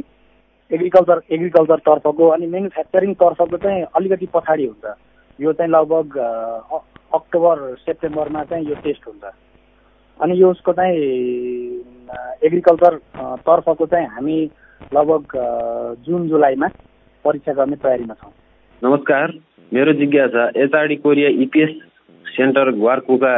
एग्रिकल्चर 0.71 1.21
एग्रिकल्चरतर्फको 1.31 2.29
अनि 2.29 2.47
म्यानुफ्याक्चरिङतर्फको 2.47 3.57
चाहिँ 3.57 3.83
अलिकति 3.97 4.27
पछाडि 4.35 4.67
हुन्छ। 4.67 4.85
यो 5.39 5.53
चाहिँ 5.53 5.71
लगभग 5.71 6.19
अक्टोबर 7.15 7.75
सेप्टेम्बरमा 7.87 8.45
चाहिँ 8.45 8.67
यो 8.69 8.75
टेस्ट 8.85 9.07
हुन्छ। 9.07 9.25
अनि 10.21 10.41
यो 10.41 10.51
उसको 10.51 10.73
चाहिँ 10.73 10.99
एग्रिकल्चर 12.43 12.99
तर्फको 13.47 13.87
चाहिँ 13.87 14.07
हामी 14.09 14.39
लगभग 14.95 15.25
जुन 16.07 16.29
जुलाईमा 16.29 16.69
परीक्षा 17.25 17.53
गर्ने 17.53 17.77
तयारीमा 17.77 18.15
छौँ। 18.15 18.33
नमस्कार 18.83 19.33
मेरो 19.73 19.93
जिज्ञासा 19.99 20.51
HRD 20.57 20.97
Korea 20.97 21.29
EPS 21.43 21.71
centre 22.37 22.71
ग्वारकुका 22.81 23.37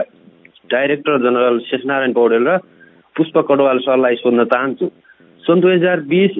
director 0.72 1.18
general 1.22 1.58
Sheshnarayan 1.66 2.12
Paudel 2.12 2.46
र 2.48 2.56
पुष्प 3.16 3.38
कटवाल 3.48 3.78
सरलाई 3.84 4.14
सोध्न 4.16 4.44
चाहन्छु। 4.44 4.86
सन् 5.44 5.60
दुई 5.60 5.74
हजार 5.74 6.00
बिस 6.10 6.32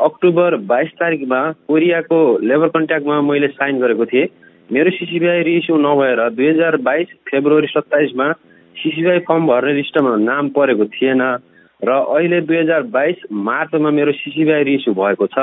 अक्टोबर 0.00 0.56
बाइस 0.70 0.90
तारिकमा 1.00 1.40
कोरियाको 1.68 2.18
लेबर 2.48 2.68
कन्ट्याक्टमा 2.74 3.20
मैले 3.20 3.48
साइन 3.58 3.80
गरेको 3.80 4.06
थिएँ। 4.06 4.26
मेरो 4.70 4.90
सिसिबिआई 4.90 5.42
रिइस्यु 5.42 5.76
नभएर 5.76 6.20
दुई 6.30 6.48
हजार 6.48 6.76
बाइस 6.86 7.08
फेब्रुअरी 7.28 7.66
सत्ताइसमा 7.66 8.26
सिसिबिआई 8.76 9.18
फर्म 9.28 9.46
भर्ने 9.46 9.72
लिस्टमा 9.74 10.16
नाम 10.16 10.48
परेको 10.56 10.84
थिएन 10.94 11.22
र 11.82 11.90
अहिले 11.90 12.40
दुई 12.40 12.56
हजार 12.56 12.82
बाइस 12.94 13.26
मार्चमा 13.48 13.90
मेरो 13.90 14.12
सिसिबिआई 14.12 14.62
रिइस्यु 14.64 14.94
भएको 14.94 15.26
छ। 15.26 15.38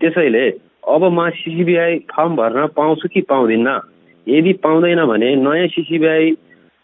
त्यसैले 0.00 0.46
अब 0.88 1.02
म 1.12 1.28
सिसिबिआई 1.36 1.98
फर्म 2.10 2.36
भर्न 2.36 2.66
पाउँछु 2.76 3.08
कि 3.08 3.20
पाउँदिनँ? 3.28 3.76
यदि 4.26 4.52
पाउँदैन 4.64 5.04
भने 5.06 5.34
नयाँ 5.36 5.66
सिसिबिआई 5.74 6.30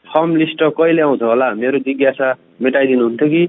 फर्म 0.06 0.36
लिस्ट 0.36 0.62
कहिले 0.62 1.02
आउँछ 1.02 1.22
होला? 1.22 1.54
मेरो 1.54 1.78
जिज्ञासा 1.86 2.28
मेटाइदिनुहुन्थ्यो 2.62 3.28
कि? 3.28 3.42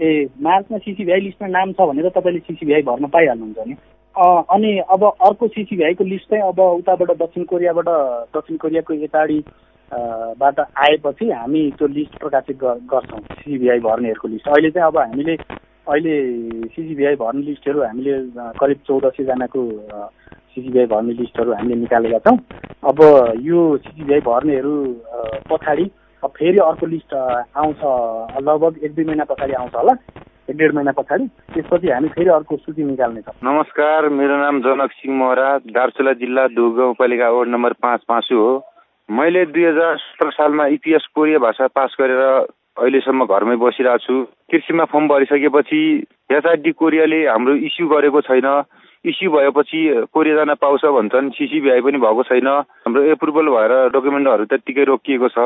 ए 0.00 0.26
मार्चमा 0.42 0.78
सिसिबिआई 0.78 1.20
लिस्टमा 1.20 1.48
नाम 1.48 1.72
छ 1.72 1.80
भने 1.88 2.02
त 2.02 2.12
तपाईँले 2.16 2.40
सिसिबिआई 2.46 2.82
भर्न 2.82 3.06
पाइहाल्नुहुन्छ 3.08 3.68
नि। 3.68 3.74
अनि 4.14 4.70
अब 4.92 5.04
अर्को 5.04 5.48
सिसिबिआईको 5.48 6.04
लिस्ट 6.04 6.30
चाहिँ 6.30 6.44
अब 6.44 6.60
उताबाट 6.60 7.10
दक्षिण 7.18 7.44
कोरियाबाट 7.50 7.88
दक्षिण 8.36 8.56
कोरियाको 8.62 8.94
यताडि 8.94 9.38
बाट 10.40 10.60
आएपछि 10.60 11.30
हामी 11.30 11.62
त्यो 11.78 11.86
लिस्ट 11.88 12.18
प्रकाशित 12.20 12.58
गर्छौँ 12.92 13.20
सिसिबिआई 13.20 13.78
भर्नेहरूको 13.80 14.28
लिस्ट। 14.28 14.48
अहिले 14.48 14.70
चाहिँ 14.70 14.86
अब 14.86 14.98
हामीले 14.98 15.34
अहिले 15.34 16.16
सिसिबिआई 16.68 17.14
भर्ने 17.18 17.42
लिस्टहरू 17.42 17.82
हामीले 17.82 18.18
करिब 18.60 18.78
चौध 18.86 19.04
सयजनाको 19.16 19.62
सिसिबिआई 20.54 20.86
भर्ने 20.86 21.12
लिस्टहरू 21.14 21.52
हामीले 21.52 21.80
निकालेका 21.80 22.18
छौँ। 22.26 22.36
अब 22.84 23.00
यो 23.42 23.60
सिसिबिआई 23.78 24.20
भर्नेहरू 24.22 24.74
पछाडि 25.50 25.90
फेरि 26.22 26.58
अर्को 26.62 26.86
लिस्ट 26.86 27.14
आउँछ 27.14 27.80
लगभग 28.42 28.84
एक 28.84 28.94
दुई 28.94 29.04
महिना 29.04 29.24
पछाडि 29.30 29.52
आउँछ 29.52 29.74
होला। 29.74 29.92
एक 30.50 30.56
डेढ 30.56 30.74
महिना 30.74 30.92
पछाडि। 30.92 31.26
त्यसपछि 31.54 31.90
हामी 31.90 32.08
फेरि 32.08 32.30
अर्को 32.30 32.56
सूची 32.56 32.84
निकाल्नेछौँ। 32.84 33.34
नमस्कार 33.44 34.08
मेरो 34.10 34.36
नाम 34.38 34.60
जनक 34.62 34.92
सिंह 34.92 35.16
मोहरा 35.18 35.48
दार्चुला 35.70 36.12
जिल्ला 36.20 36.46
दुह 36.54 36.76
गाउँपालिका 36.76 37.30
वार्ड 37.30 37.48
नम्बर 37.48 37.72
पाँच 37.82 38.00
पाँचु 38.08 38.36
हो। 38.36 38.52
मैले 39.08 39.44
दुई 39.46 39.64
हजार 39.64 39.96
सत्र 39.98 40.30
सालमा 40.30 40.66
इपिएस 40.78 41.06
कोरिया 41.14 41.38
भाषा 41.38 41.66
पास 41.74 41.96
गरेर 42.00 42.22
अहिलेसम्म 42.22 43.24
घरमै 43.26 43.56
बसिरहेको 43.56 43.98
छु। 43.98 44.14
कृषिमा 44.50 44.84
फर्म 44.84 45.08
भरिसकेपछि 45.08 45.82
एचआरडी 46.32 46.72
कोरियाले 46.72 47.20
हाम्रो 47.26 47.54
इस्यु 47.66 47.88
गरेको 47.88 48.20
छैन। 48.22 48.48
इस्यु 49.04 49.30
भएपछि 49.30 49.80
कोरिया 50.14 50.34
जान 50.36 50.54
पाउँछ 50.62 50.84
भन्छन्। 50.86 51.30
सिसिबिआई 51.34 51.80
पनि 51.82 51.98
भएको 51.98 52.22
छैन। 52.22 52.48
हाम्रो 52.86 53.02
एप्रुभल 53.12 53.46
भएर 53.50 53.72
डकुमेन्टहरू 53.90 54.44
त्यत्तिकै 54.46 54.84
रोकिएको 54.90 55.28
छ। 55.28 55.38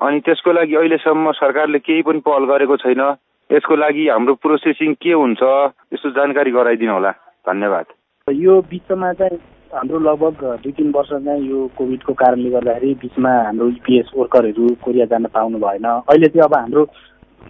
अनि 0.00 0.20
त्यसको 0.20 0.52
लागि 0.52 0.74
अहिलेसम्म 0.76 1.32
सरकारले 1.32 1.78
केही 1.78 2.02
पनि 2.04 2.20
पहल 2.20 2.44
गरेको 2.52 2.76
छैन। 2.84 3.02
यसको 3.50 3.76
लागि 3.76 4.08
हाम्रो 4.08 4.34
प्रोसेसिङ 4.44 4.92
के 5.00 5.12
हुन्छ 5.12 5.42
यसो 5.94 6.10
जानकारी 6.12 6.50
गराइदिनु 6.52 6.92
होला। 6.92 7.10
धन्यवाद। 7.48 7.86
यो 8.28 8.60
बिचमा 8.70 9.12
चाहिँ 9.12 9.38
हाम्रो 9.72 9.98
लगभग 9.98 10.44
दुई 10.62 10.72
तिन 10.76 10.92
वर्ष 10.92 11.08
चाहिँ 11.08 11.48
यो 11.48 11.66
कोभिडको 11.76 12.12
कारणले 12.12 12.50
गर्दाखेरि 12.50 12.94
बिचमा 13.02 13.32
हाम्रो 13.32 13.68
इपिएस 13.80 14.10
वर्करहरू 14.16 14.68
कोरिया 14.84 15.06
जान 15.08 15.26
पाउनु 15.32 15.58
भएन। 15.58 15.84
अहिले 15.84 16.28
चाहिँ 16.28 16.44
अब 16.44 16.54
हाम्रो 16.54 16.82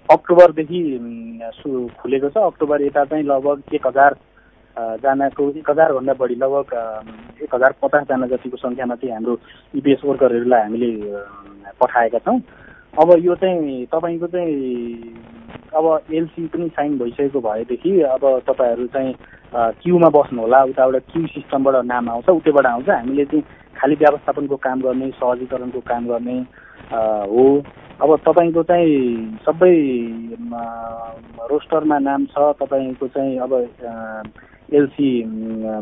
अक्टोबरदेखि 0.07 0.81
खुलेको 1.98 2.28
छ। 2.31 2.37
अक्टोबर 2.37 2.83
यता 2.83 3.05
चाहिँ 3.11 3.24
लगभग 3.26 3.74
एक 3.74 3.87
हजार 3.87 4.14
जनाको 4.76 5.48
एक 5.50 5.70
हजारभन्दा 5.70 6.12
बढी 6.20 6.35
लगभग 6.42 7.42
एक 7.42 7.54
हजार 7.54 7.72
पचासजना 7.82 8.26
जतिको 8.26 8.56
सङ्ख्यामा 8.56 8.94
चाहिँ 8.94 9.14
हाम्रो 9.14 9.38
इपिएस 9.76 10.00
वर्करहरूलाई 10.04 10.61
हामीले 10.61 10.90
पठाएका 11.80 12.18
छौँ। 12.24 12.38
अब 12.92 13.08
यो 13.24 13.35
चाहिँ 13.42 13.87
तपाईँको 13.92 14.26
चाहिँ 14.32 14.52
अब 15.76 15.85
एलसी 16.12 16.46
पनि 16.52 16.68
साइन 16.76 16.98
भइसकेको 16.98 17.40
भएदेखि 17.40 17.92
अब 18.16 18.24
तपाईँहरू 18.48 18.87
चाहिँ 18.92 19.12
क्युमा 19.80 20.08
बस्नु 20.08 20.40
होला 20.42 20.62
उताबाट 20.64 21.04
क्यु 21.12 21.26
सिस्टमबाट 21.26 21.85
नाम 21.85 22.08
आउँछ 22.11 22.28
उतैबाट 22.28 22.66
आउँछ। 22.66 22.88
हामीले 22.88 23.24
चाहिँ 23.24 23.44
खालि 23.76 23.94
व्यवस्थापनको 24.00 24.56
काम 24.56 24.80
गर्ने 24.80 25.11
सहजीकरणको 25.20 25.80
काम 25.80 26.06
गर्ने 26.08 26.38
हो। 27.32 27.44
अब 28.02 28.16
तपाईँको 28.26 28.62
चाहिँ 28.68 29.38
सबै 29.46 29.74
रोस्टरमा 31.52 31.98
नाम 31.98 32.24
छ। 32.32 32.52
तपाईँको 32.61 33.08
चाहिँ 33.08 33.38
अब 33.38 33.52
एलसी 34.72 35.08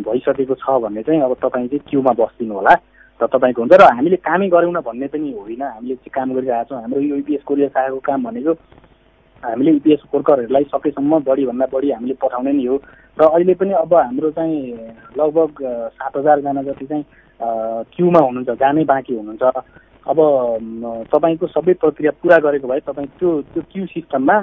भइसकेको 0.07 0.55
छ 0.55 0.66
भने 0.83 1.03
चाहिँ 1.03 1.20
अब 1.22 1.35
तपाईँ 1.42 1.68
चाहिँ 1.68 1.85
क्युमा 1.88 2.12
बस्दिनु 2.18 2.55
होला। 2.55 2.74
र 3.20 3.26
तपाईँको 3.26 3.61
हुन्छ 3.62 3.74
र 3.76 3.85
हामीले 3.85 4.16
कामै 4.16 4.48
गरौँ 4.48 4.83
भन्ने 4.83 5.07
पनि 5.12 5.31
होइन। 5.33 5.62
हामीले 5.62 5.94
चाहिँ 5.94 6.12
काम 6.14 6.29
गरिरहेको 6.35 6.68
छौँ। 6.68 6.81
हाम्रो 6.81 7.00
यो 7.00 7.16
युपिएस 7.16 7.42
कोरिया 7.44 7.68
शाखाको 7.68 8.00
काम 8.00 8.24
भनेको 8.24 8.53
हामीले 9.42 9.70
युपिएस 9.72 10.00
वर्करहरूलाई 10.14 10.64
सकेसम्म 10.72 11.18
बढीभन्दा 11.29 11.66
बढी 11.72 11.90
हामीले 11.90 12.14
पठाउने 12.16 12.53
नै 12.53 12.64
हो। 12.66 12.76
र 13.18 13.22
अहिले 13.24 13.55
पनि 13.61 13.72
अब 13.76 13.92
हाम्रो 13.94 14.31
चाहिँ 14.37 14.59
लगभग 15.18 15.53
सात 15.96 16.16
हजारजना 16.16 16.62
जति 16.62 16.87
चाहिँ 16.87 17.05
क्युमा 17.92 18.20
हुनुहुन्छ 18.20 18.50
जानै 18.61 18.85
बाँकी 18.85 19.14
हुनुहुन्छ। 19.16 19.44
अब 20.09 20.18
तपाईँको 21.12 21.46
सबै 21.46 21.72
प्रक्रिया 21.76 22.12
पुरा 22.20 22.38
गरेको 22.40 22.68
भए 22.68 22.81
तपाईँ 22.88 23.09
त्यो 23.20 23.31
त्यो 23.53 23.62
क्यु 23.72 23.85
सिस्टममा 23.87 24.37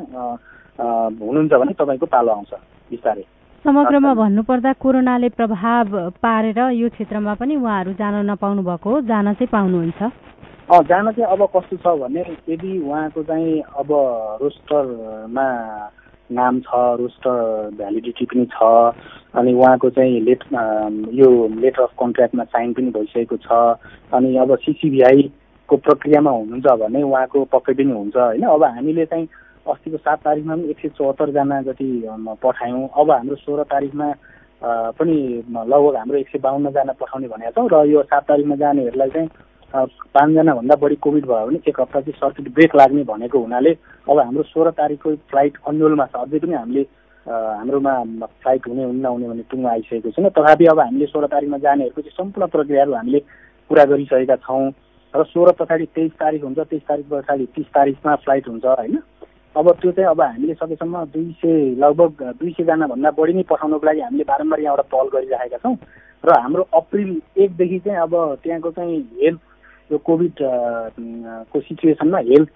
हुनुहुन्छ 0.77 1.53
भने 1.53 1.73
तपाईँको 1.73 2.05
पालो 2.05 2.31
आउँछ। 2.31 2.53
बिस्तारै। 2.93 3.25
समग्रमा 3.63 4.13
भन्नुपर्दा 4.13 4.71
कोरोनाले 4.73 5.29
प्रभाव 5.29 5.87
पारेर 6.21 6.59
यो 6.71 6.89
क्षेत्रमा 6.89 7.33
पनि 7.33 7.55
उहाँहरू 7.55 7.93
जान 7.93 8.15
नपाउनु 8.29 8.61
भएको 8.63 8.89
हो 8.89 9.01
जान 9.01 9.33
चाहिँ 9.33 9.47
पाउनुहुन्छ। 9.51 10.01
अँ 10.69 10.83
जान 10.83 11.11
चाहिँ 11.11 11.31
अब 11.33 11.41
कस्तो 11.55 11.77
छ 11.77 11.87
भने 11.97 12.21
यदि 12.49 12.77
उहाँको 12.79 13.23
चाहिँ 13.23 13.61
अब 13.79 13.89
रोस्टरमा 14.41 15.47
नाम 16.29 16.59
छ 16.59 16.69
रोस्टर 17.01 17.73
भ्यालिडिटी 17.77 18.25
पनि 18.25 18.45
छ 18.45 18.61
अनि 19.35 19.53
उहाँको 19.53 19.89
चाहिँ 19.89 20.21
लेट 20.21 20.43
यो 21.17 21.29
लेटर 21.57 21.81
अफ 21.81 21.91
कन्ट्र्याक्टमा 21.99 22.43
साइन 22.53 22.73
पनि 22.73 22.89
भइसकेको 22.93 23.37
छ 23.37 23.51
अनि 24.13 24.35
अब 24.37 24.55
सिसिबिआईको 24.57 25.75
प्रक्रियामा 25.77 26.31
हुनुहुन्छ 26.31 26.79
भने 26.83 27.03
उहाँको 27.03 27.43
पक्कै 27.53 27.73
पनि 27.73 27.91
हुन्छ 27.91 28.15
होइन? 28.17 28.43
अब 28.43 28.63
हामीले 28.63 29.05
चाहिँ 29.05 29.27
अस्तिको 29.67 29.97
सात 29.97 30.19
तारिकमा 30.23 30.55
पनि 30.55 30.69
एक 30.69 30.79
सय 30.79 30.89
चौहत्तरजना 30.97 31.61
जति 31.67 31.87
पठायौँ। 32.43 32.87
अब 32.95 33.11
हाम्रो 33.11 33.35
सोह्र 33.35 33.63
तारिकमा 33.71 34.07
पनि 34.97 35.17
लगभग 35.47 35.95
हाम्रो 35.95 36.17
एक 36.17 36.29
सय 36.29 36.39
बाहन्नजना 36.39 36.93
पठाउने 36.99 37.27
भनेका 37.27 37.51
छौँ। 37.51 37.69
र 37.69 37.85
यो 37.89 38.03
सात 38.03 38.23
तारिकमा 38.27 38.55
जानेहरूलाई 38.55 39.09
चाहिँ 39.09 39.29
पाँचजना 39.73 40.53
भन्दा 40.55 40.75
बढी 40.79 40.95
कोभिड 41.03 41.25
भयो 41.27 41.45
भने 41.47 41.59
एक 41.67 41.79
हप्ता 41.79 41.99
चाहिँ 42.01 42.19
सर्किट 42.19 42.53
ब्रेक 42.55 42.75
लाग्ने 42.75 43.03
भनेको 43.03 43.39
हुनाले 43.39 43.71
अब 44.07 44.19
हाम्रो 44.19 44.43
सोह्र 44.43 44.71
तारिकको 44.79 45.15
फ्लाइट 45.29 45.57
अन्यलमा 45.67 46.05
छ। 46.05 46.15
अझै 46.15 46.39
पनि 46.39 46.53
हामीले 46.55 46.83
हाम्रोमा 47.27 47.93
फ्लाइट 48.39 48.67
हुने 48.67 48.83
हुन्न 48.83 49.01
नहुने 49.03 49.27
भन्ने 49.27 49.43
टुङ्गो 49.51 49.67
आइसकेको 49.67 50.09
छैन। 50.15 50.29
तथापि 50.31 50.65
अब 50.71 50.79
हामीले 50.79 51.05
सोह्र 51.11 51.27
तारिकमा 51.27 51.57
जानेहरूको 51.59 52.01
चाहिँ 52.01 52.17
सम्पूर्ण 52.17 52.47
प्रक्रियाहरू 52.55 52.93
हामीले 52.93 53.19
पुरा 53.69 53.83
गरिसकेका 53.91 54.35
छौँ। 54.47 54.71
र 55.13 55.23
सोह्र 55.23 55.51
पछाडि 55.59 55.85
तेइस 55.95 56.11
तारिक 56.19 56.43
हुन्छ। 56.43 56.59
तेइस 56.71 56.83
तारिक 56.87 57.05
पछाडि 57.11 57.45
तिस 57.55 57.67
तारिकमा 57.75 58.15
फ्लाइट 58.23 58.47
हुन्छ 58.47 58.65
होइन? 58.65 58.95
अब 59.57 59.71
त्यो 59.81 59.91
चाहिँ 59.91 60.09
अब 60.09 60.21
हामीले 60.21 60.53
सकेसम्म 60.53 61.03
दुई 61.09 61.31
सय 61.41 61.75
लगभग 61.81 62.23
दुई 62.37 62.51
सयजनाभन्दा 62.53 63.11
बढी 63.17 63.33
नै 63.33 63.43
पठाउनको 63.49 63.85
लागि 63.85 64.01
हामीले 64.01 64.23
बारम्बार 64.23 64.59
यहाँबाट 64.61 64.85
पहल 64.85 65.07
गरिरहेका 65.09 65.57
छौँ। 65.57 65.75
र 66.23 66.29
हाम्रो 66.35 66.63
अप्रिल 66.73 67.09
एकदेखि 67.37 67.79
चाहिँ 67.79 67.99
अब 67.99 68.13
त्यहाँको 68.43 68.71
चाहिँ 68.71 68.99
हेल्थ 69.17 69.41
यो 69.89 69.97
कोभिड 69.97 70.33
को 71.49 71.59
सिचुएसनमा 71.59 72.19
हेल्थ 72.29 72.53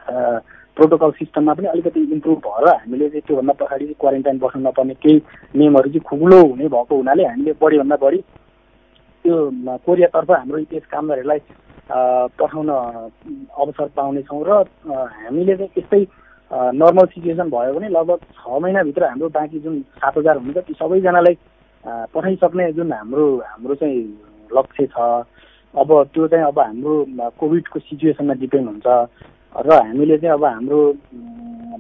प्रोटोकल 0.77 1.11
सिस्टममा 1.17 1.53
पनि 1.53 1.67
अलिकति 1.67 1.99
इम्प्रुभ 2.13 2.37
भएर 2.45 2.67
हामीले 2.69 3.09
चाहिँ 3.09 3.21
त्योभन्दा 3.27 3.53
पछाडि 3.55 3.85
चाहिँ 3.85 3.99
क्वारेन्टाइन 3.99 4.37
बस्नु 4.39 4.61
नपर्ने 4.61 4.93
केही 5.01 5.17
नियमहरू 5.55 5.89
चाहिँ 5.89 6.05
खुकुलो 6.05 6.39
हुने 6.43 6.67
भएको 6.69 6.95
हुनाले 6.95 7.25
हामीले 7.25 7.53
बढीभन्दा 7.61 7.95
बढी 7.97 8.19
त्यो 9.25 9.35
कोरियातर्फ 9.85 10.31
हाम्रो 10.31 10.57
इपिएस 10.57 10.85
कामदारहरूलाई 10.91 11.39
पठाउन 12.37 12.69
अवसर 12.69 13.89
पाउनेछौँ 13.97 14.43
र 14.47 14.63
हामीले 15.17 15.55
चाहिँ 15.57 15.71
यस्तै 15.77 16.05
नर्मल 16.51 17.05
सिचुएसन 17.05 17.49
भयो 17.49 17.73
भने 17.73 17.89
लगभग 17.89 18.19
छ 18.35 18.59
महिनाभित्र 18.61 19.05
हाम्रो 19.05 19.29
बाँकी 19.29 19.59
जुन 19.59 19.81
सात 19.97 20.17
हजार 20.17 20.37
हुन्छ 20.37 20.57
ती 20.67 20.73
सबैजनालाई 20.73 21.35
पठाइसक्ने 22.13 22.71
जुन 22.73 22.93
हाम्रो 22.93 23.25
हाम्रो 23.47 23.75
चाहिँ 23.75 23.99
लक्ष्य 24.51 24.85
छ। 24.85 24.99
अब 25.73 25.89
त्यो 26.13 26.27
चाहिँ 26.27 26.45
अब 26.45 26.59
हाम्रो 26.59 26.93
कोभिडको 27.39 27.79
सिचुएसनमा 27.79 28.33
डिपेन्ड 28.43 28.67
हुन्छ। 28.67 28.87
र 29.55 29.71
हामीले 29.71 30.17
चाहिँ 30.17 30.33
अब 30.33 30.43
हाम्रो 30.45 30.79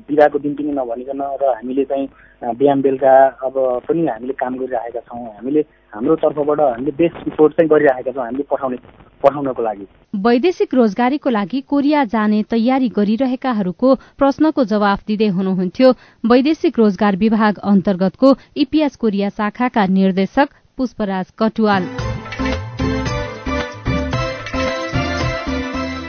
बिदाको 0.07 0.39
दिन 0.39 0.53
पनि 0.55 0.71
नभनिकन 0.71 1.21
र 1.41 1.43
हामीले 1.55 1.83
चाहिँ 1.91 2.07
बिहान 2.55 2.81
बेलुका 2.81 3.13
अब 3.43 3.55
पनि 3.87 4.07
हामीले 4.07 4.33
काम 4.39 4.55
गरिरहेका 4.55 4.99
छौँ। 5.03 5.19
हामीले 5.35 5.61
हाम्रो 5.93 6.15
तर्फबाट 6.23 6.59
हामीले 6.59 6.91
बेस्ट 6.95 7.17
रिपोर्ट 7.27 7.53
चाहिँ 7.55 7.69
गरिरहेका 7.69 8.11
छौँ। 8.11 8.23
हामीले 8.23 8.43
पठाउने 8.47 8.77
पठाउनको 9.23 9.61
लागि। 9.63 9.85
वैदेशिक 10.19 10.73
रोजगारीको 10.73 11.29
लागि 11.29 11.61
कोरिया 11.67 12.03
जाने 12.05 12.41
तयारी 12.49 12.89
गरिरहेकाहरूको 12.91 13.95
प्रश्नको 14.17 14.63
जवाफ 14.65 14.99
दिँदै 15.07 15.27
हुनुहुन्थ्यो। 15.37 15.93
वैदेशिक 16.23 16.79
रोजगार 16.79 17.15
विभाग 17.17 17.59
अन्तर्गतको 17.65 18.35
इपिएस 18.57 18.95
कोरिया 18.97 19.29
शाखाका 19.31 19.85
निर्देशक 19.89 20.47
पुष्पराज 20.77 21.31
कटुवाल। 21.39 21.89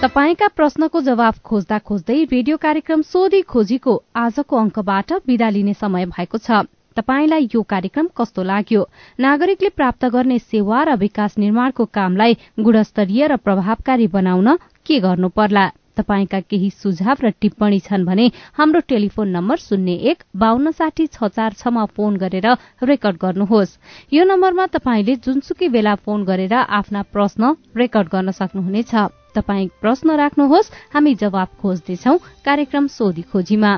तपाईँका 0.03 0.47
प्रश्नको 0.57 1.01
जवाफ 1.01 1.39
खोज्दा 1.41 1.79
खोज्दै 1.79 2.23
रेडियो 2.31 2.57
कार्यक्रम 2.59 3.03
सोधी 3.07 3.41
खोजीको 3.47 3.93
आजको 4.19 4.57
अंकबाट 4.59 5.13
विदा 5.27 5.49
लिने 5.51 5.75
समय 5.77 6.07
भएको 6.07 6.39
छ। 6.39 6.67
तपाईँलाई 6.97 7.49
यो 7.55 7.63
कार्यक्रम 7.63 8.07
कस्तो 8.17 8.43
लाग्यो? 8.43 8.83
नागरिकले 9.19 9.69
प्राप्त 9.77 10.05
गर्ने 10.15 10.39
सेवा 10.39 10.83
र 10.85 10.97
विकास 10.97 11.39
निर्माणको 11.39 11.85
कामलाई 11.93 12.33
गुणस्तरीय 12.59 13.27
र 13.27 13.37
प्रभावकारी 13.37 14.07
बनाउन 14.09 14.57
के 14.87 14.99
गर्नु 15.01 15.29
पर्ला 15.29 15.71
तपाईँका 15.97 16.41
केही 16.41 16.69
सुझाव 16.73 17.17
र 17.23 17.31
टिप्पणी 17.41 17.79
छन् 17.81 18.05
भने 18.05 18.27
हाम्रो 18.57 18.81
टेलिफोन 18.89 19.29
नम्बर 19.29 19.57
शून्य 19.61 19.93
एक 20.11 20.23
बान्न 20.37 20.71
साठी 20.73 21.07
छ 21.07 21.29
चार 21.29 21.53
छमा 21.53 21.85
फोन 21.93 22.17
गरेर 22.17 22.49
रेकर्ड 22.83 23.17
गर्नुहोस्। 23.21 23.79
यो 24.13 24.25
नम्बरमा 24.25 24.67
तपाईँले 24.73 25.15
जुनसुकै 25.21 25.69
बेला 25.69 25.95
फोन 26.01 26.25
गरेर 26.25 26.55
आफ्ना 26.55 27.03
प्रश्न 27.13 27.57
रेकर्ड 27.77 28.09
गर्न 28.09 28.31
सक्नुहुनेछ। 28.33 28.95
तपाई 29.35 29.67
प्रश्न 29.81 30.17
राख्नुहोस् 30.17 30.73
हामी 30.95 31.15
जवाब 31.15 31.49
खोज्दैछौ 31.63 32.17
कार्यक्रम 32.45 32.87
सोधी 32.89 33.23
खोजीमा। 33.23 33.73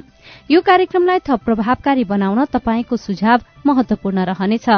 यो 0.51 0.61
कार्यक्रमलाई 0.61 1.19
थप 1.19 1.41
प्रभावकारी 1.45 2.05
बनाउन 2.05 2.45
तपाईँको 2.53 2.97
सुझाव 2.97 3.41
महत्वपूर्ण 3.67 4.25
रहनेछ। 4.25 4.69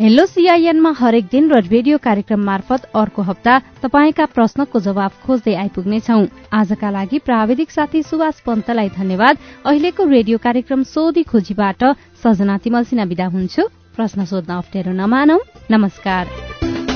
हेलो 0.00 0.24
सीआईएनमा 0.26 0.90
हरेक 0.98 1.26
दिन 1.26 1.50
र 1.50 1.60
रेडियो 1.64 1.98
कार्यक्रम 1.98 2.40
मार्फत 2.42 2.90
अर्को 2.94 3.22
हप्ता 3.22 3.58
तपाईँका 3.82 4.24
प्रश्नको 4.34 4.80
जवाब 4.80 5.12
खोज्दै 5.22 5.54
आइपुग्नेछौ। 5.54 6.20
आजका 6.52 6.90
लागि 6.90 7.18
प्राविधिक 7.18 7.70
साथी 7.70 8.02
सुभाष 8.02 8.40
पन्तलाई 8.46 8.88
धन्यवाद। 8.96 9.38
अहिलेको 9.64 10.04
रेडियो 10.06 10.38
कार्यक्रम 10.38 10.82
सोधी 10.84 11.22
खोजीबाट 11.22 11.84
सजना 12.22 12.58
तिमल 12.58 12.84
सिना 12.84 13.04
विदा 13.04 13.26
हुन्छु। 13.26 13.62
प्रश्न 13.96 14.24
सोध्न 14.24 14.52
अप्ठ्यारो 14.54 14.92
नमानौ। 14.92 15.38
नमस्कार। 15.70 16.91